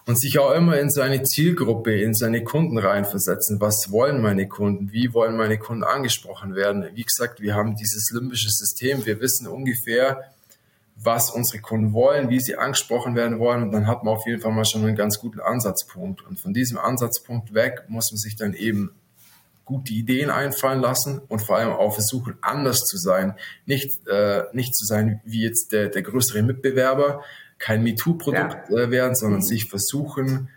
und 0.06 0.20
sich 0.20 0.38
auch 0.40 0.52
immer 0.52 0.80
in 0.80 0.90
seine 0.90 1.24
Zielgruppe, 1.24 2.02
in 2.02 2.14
seine 2.14 2.44
Kunden 2.44 2.78
reinversetzen. 2.78 3.62
Was 3.62 3.88
wollen 3.90 4.22
meine 4.22 4.48
Kunden? 4.48 4.92
Wie 4.92 5.14
wollen 5.14 5.38
meine 5.38 5.58
Kunden 5.58 5.84
angesprochen 5.84 6.56
werden? 6.56 6.86
Wie 6.94 7.04
gesagt, 7.04 7.40
wir 7.40 7.56
haben 7.56 7.76
dieses 7.76 8.12
limbische 8.12 8.50
System. 8.50 9.06
Wir 9.06 9.22
wissen 9.22 9.48
ungefähr, 9.48 10.34
was 10.96 11.32
unsere 11.32 11.62
Kunden 11.62 11.94
wollen, 11.94 12.30
wie 12.30 12.40
sie 12.40 12.58
angesprochen 12.58 13.16
werden 13.16 13.40
wollen. 13.40 13.64
Und 13.64 13.72
dann 13.72 13.88
hat 13.88 14.04
man 14.04 14.16
auf 14.16 14.26
jeden 14.28 14.42
Fall 14.42 14.52
mal 14.52 14.66
schon 14.66 14.86
einen 14.86 14.98
ganz 14.98 15.20
guten 15.20 15.40
Ansatzpunkt. 15.40 16.26
Und 16.26 16.40
von 16.40 16.54
diesem 16.54 16.78
Ansatzpunkt 16.78 17.54
weg 17.54 17.86
muss 17.88 18.12
man 18.12 18.18
sich 18.18 18.36
dann 18.36 18.54
eben 18.54 18.92
gute 19.66 19.94
Ideen 19.94 20.30
einfallen 20.30 20.82
lassen 20.82 21.22
und 21.30 21.40
vor 21.40 21.58
allem 21.58 21.70
auch 21.70 21.94
versuchen, 21.94 22.36
anders 22.42 22.80
zu 22.80 22.98
sein. 22.98 23.36
Nicht, 23.66 24.06
äh, 24.08 24.44
nicht 24.52 24.76
zu 24.76 24.86
sein 24.86 25.22
wie 25.24 25.44
jetzt 25.44 25.72
der, 25.72 25.88
der 25.88 26.02
größere 26.02 26.42
Mitbewerber, 26.44 27.24
kein 27.64 27.82
MeToo-Produkt 27.82 28.70
ja. 28.70 28.78
Äh, 28.78 28.92
werden, 28.92 29.16
sondern 29.16 29.40
mhm. 29.40 29.46
sich 29.46 29.70
versuchen, 29.70 30.50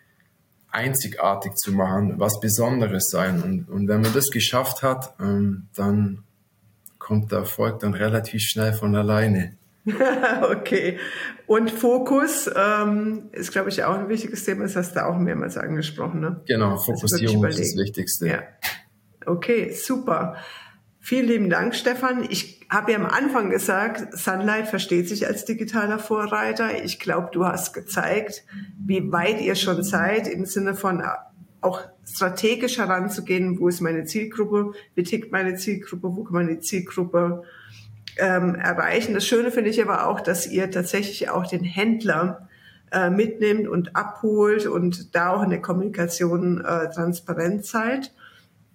einzigartig 0.71 1.55
zu 1.55 1.71
machen, 1.73 2.19
was 2.19 2.41
Besonderes 2.41 3.09
sein. 3.11 3.43
Und, 3.43 3.69
und 3.69 3.89
wenn 3.89 4.01
man 4.01 4.13
das 4.13 4.31
geschafft 4.31 4.83
hat, 4.83 5.15
ähm, 5.21 5.69
dann 5.77 6.25
kommt 6.99 7.31
der 7.31 7.41
Erfolg 7.41 7.79
dann 7.79 7.95
relativ 7.95 8.43
schnell 8.43 8.73
von 8.73 8.97
alleine. 8.97 9.57
okay. 10.51 10.99
Und 11.47 11.71
Fokus 11.71 12.51
ähm, 12.55 13.29
ist, 13.31 13.53
glaube 13.53 13.69
ich, 13.69 13.85
auch 13.85 13.95
ein 13.95 14.09
wichtiges 14.09 14.45
Thema. 14.45 14.65
Das 14.65 14.75
hast 14.75 14.97
du 14.97 15.07
auch 15.07 15.17
mehrmals 15.17 15.57
angesprochen. 15.57 16.21
Ne? 16.21 16.41
Genau, 16.49 16.77
Fokussierung 16.77 17.45
ist 17.45 17.61
das 17.61 17.77
Wichtigste. 17.77 18.27
Ja. 18.27 18.43
Okay, 19.25 19.73
super. 19.73 20.35
Vielen 20.99 21.29
lieben 21.29 21.51
Dank, 21.51 21.77
Stefan. 21.77 22.27
Ich 22.29 22.56
habe 22.69 22.93
ja 22.93 22.99
am 22.99 23.07
Anfang 23.07 23.51
gesagt, 23.51 24.17
Sunlight 24.17 24.69
versteht 24.69 25.09
sich 25.09 25.27
als 25.27 25.45
digitaler 25.45 25.99
Vorreiter. 25.99 26.83
Ich 26.85 26.99
glaube, 26.99 27.29
du 27.33 27.45
hast 27.45 27.73
gezeigt, 27.73 28.45
wie 28.85 29.13
weit 29.13 29.41
ihr 29.41 29.55
schon 29.55 29.83
seid 29.83 30.27
im 30.27 30.47
Sinne 30.47 30.75
von 30.75 31.03
auch 31.61 31.83
strategisch 32.05 32.79
heranzugehen, 32.79 33.59
wo 33.59 33.69
ist 33.69 33.81
meine 33.81 34.05
Zielgruppe, 34.05 34.73
wie 34.95 35.03
tickt 35.03 35.33
meine 35.33 35.57
Zielgruppe, 35.57 36.15
wo 36.15 36.25
kann 36.25 36.49
die 36.49 36.61
Zielgruppe 36.61 37.43
ähm, 38.19 38.55
erreichen. 38.55 39.15
Das 39.15 39.27
Schöne 39.27 39.51
finde 39.51 39.71
ich 39.71 39.83
aber 39.83 40.07
auch, 40.07 40.21
dass 40.21 40.47
ihr 40.47 40.71
tatsächlich 40.71 41.29
auch 41.31 41.47
den 41.47 41.65
Händler 41.65 42.49
äh, 42.93 43.11
mitnimmt 43.11 43.69
und 43.69 43.97
abholt 43.97 44.67
und 44.67 45.15
da 45.15 45.31
auch 45.31 45.43
in 45.43 45.51
der 45.51 45.61
Kommunikation 45.61 46.65
äh, 46.65 46.89
transparent 46.91 47.65
seid. 47.65 48.13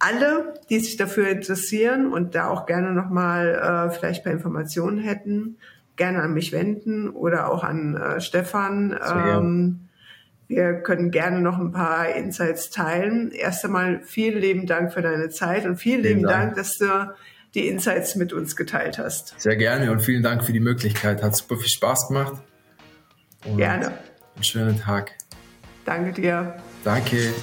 Alle, 0.04 0.56
die 0.70 0.80
sich 0.80 0.98
dafür 0.98 1.30
interessieren 1.30 2.12
und 2.12 2.34
da 2.34 2.48
auch 2.48 2.66
gerne 2.66 2.92
nochmal 2.92 3.90
äh, 3.90 3.94
vielleicht 3.94 4.24
bei 4.24 4.32
Informationen 4.32 4.98
hätten, 4.98 5.58
gerne 5.96 6.24
an 6.24 6.34
mich 6.34 6.52
wenden 6.52 7.08
oder 7.10 7.52
auch 7.52 7.64
an 7.64 7.96
äh, 7.96 8.20
Stefan. 8.20 8.98
Ähm, 9.08 9.82
wir 10.48 10.82
können 10.82 11.12
gerne 11.12 11.40
noch 11.40 11.60
ein 11.60 11.72
paar 11.72 12.10
Insights 12.10 12.72
teilen. 12.72 13.30
Erst 13.32 13.64
einmal 13.64 14.02
vielen 14.04 14.42
lieben 14.42 14.66
Dank 14.66 14.92
für 14.92 15.04
deine 15.04 15.30
Zeit 15.30 15.66
und 15.66 15.78
vielen, 15.78 16.02
vielen 16.02 16.16
lieben 16.18 16.28
Dank. 16.28 16.56
Dank, 16.56 16.56
dass 16.56 16.80
du 16.80 17.14
die 17.54 17.68
Insights 17.68 18.16
mit 18.16 18.34
uns 18.34 18.56
geteilt 18.56 18.98
hast. 18.98 19.36
Sehr 19.38 19.56
gerne 19.56 19.92
und 19.92 20.02
vielen 20.02 20.24
Dank 20.24 20.44
für 20.44 20.54
die 20.54 20.60
Möglichkeit. 20.60 21.22
Hat 21.22 21.36
super 21.36 21.58
viel 21.58 21.70
Spaß 21.70 22.08
gemacht. 22.08 22.42
Und 23.46 23.58
gerne. 23.58 23.94
Einen 24.36 24.44
schönen 24.44 24.80
Tag. 24.80 25.12
Danke 25.86 26.12
dir. 26.12 26.56
Danke. 26.84 27.34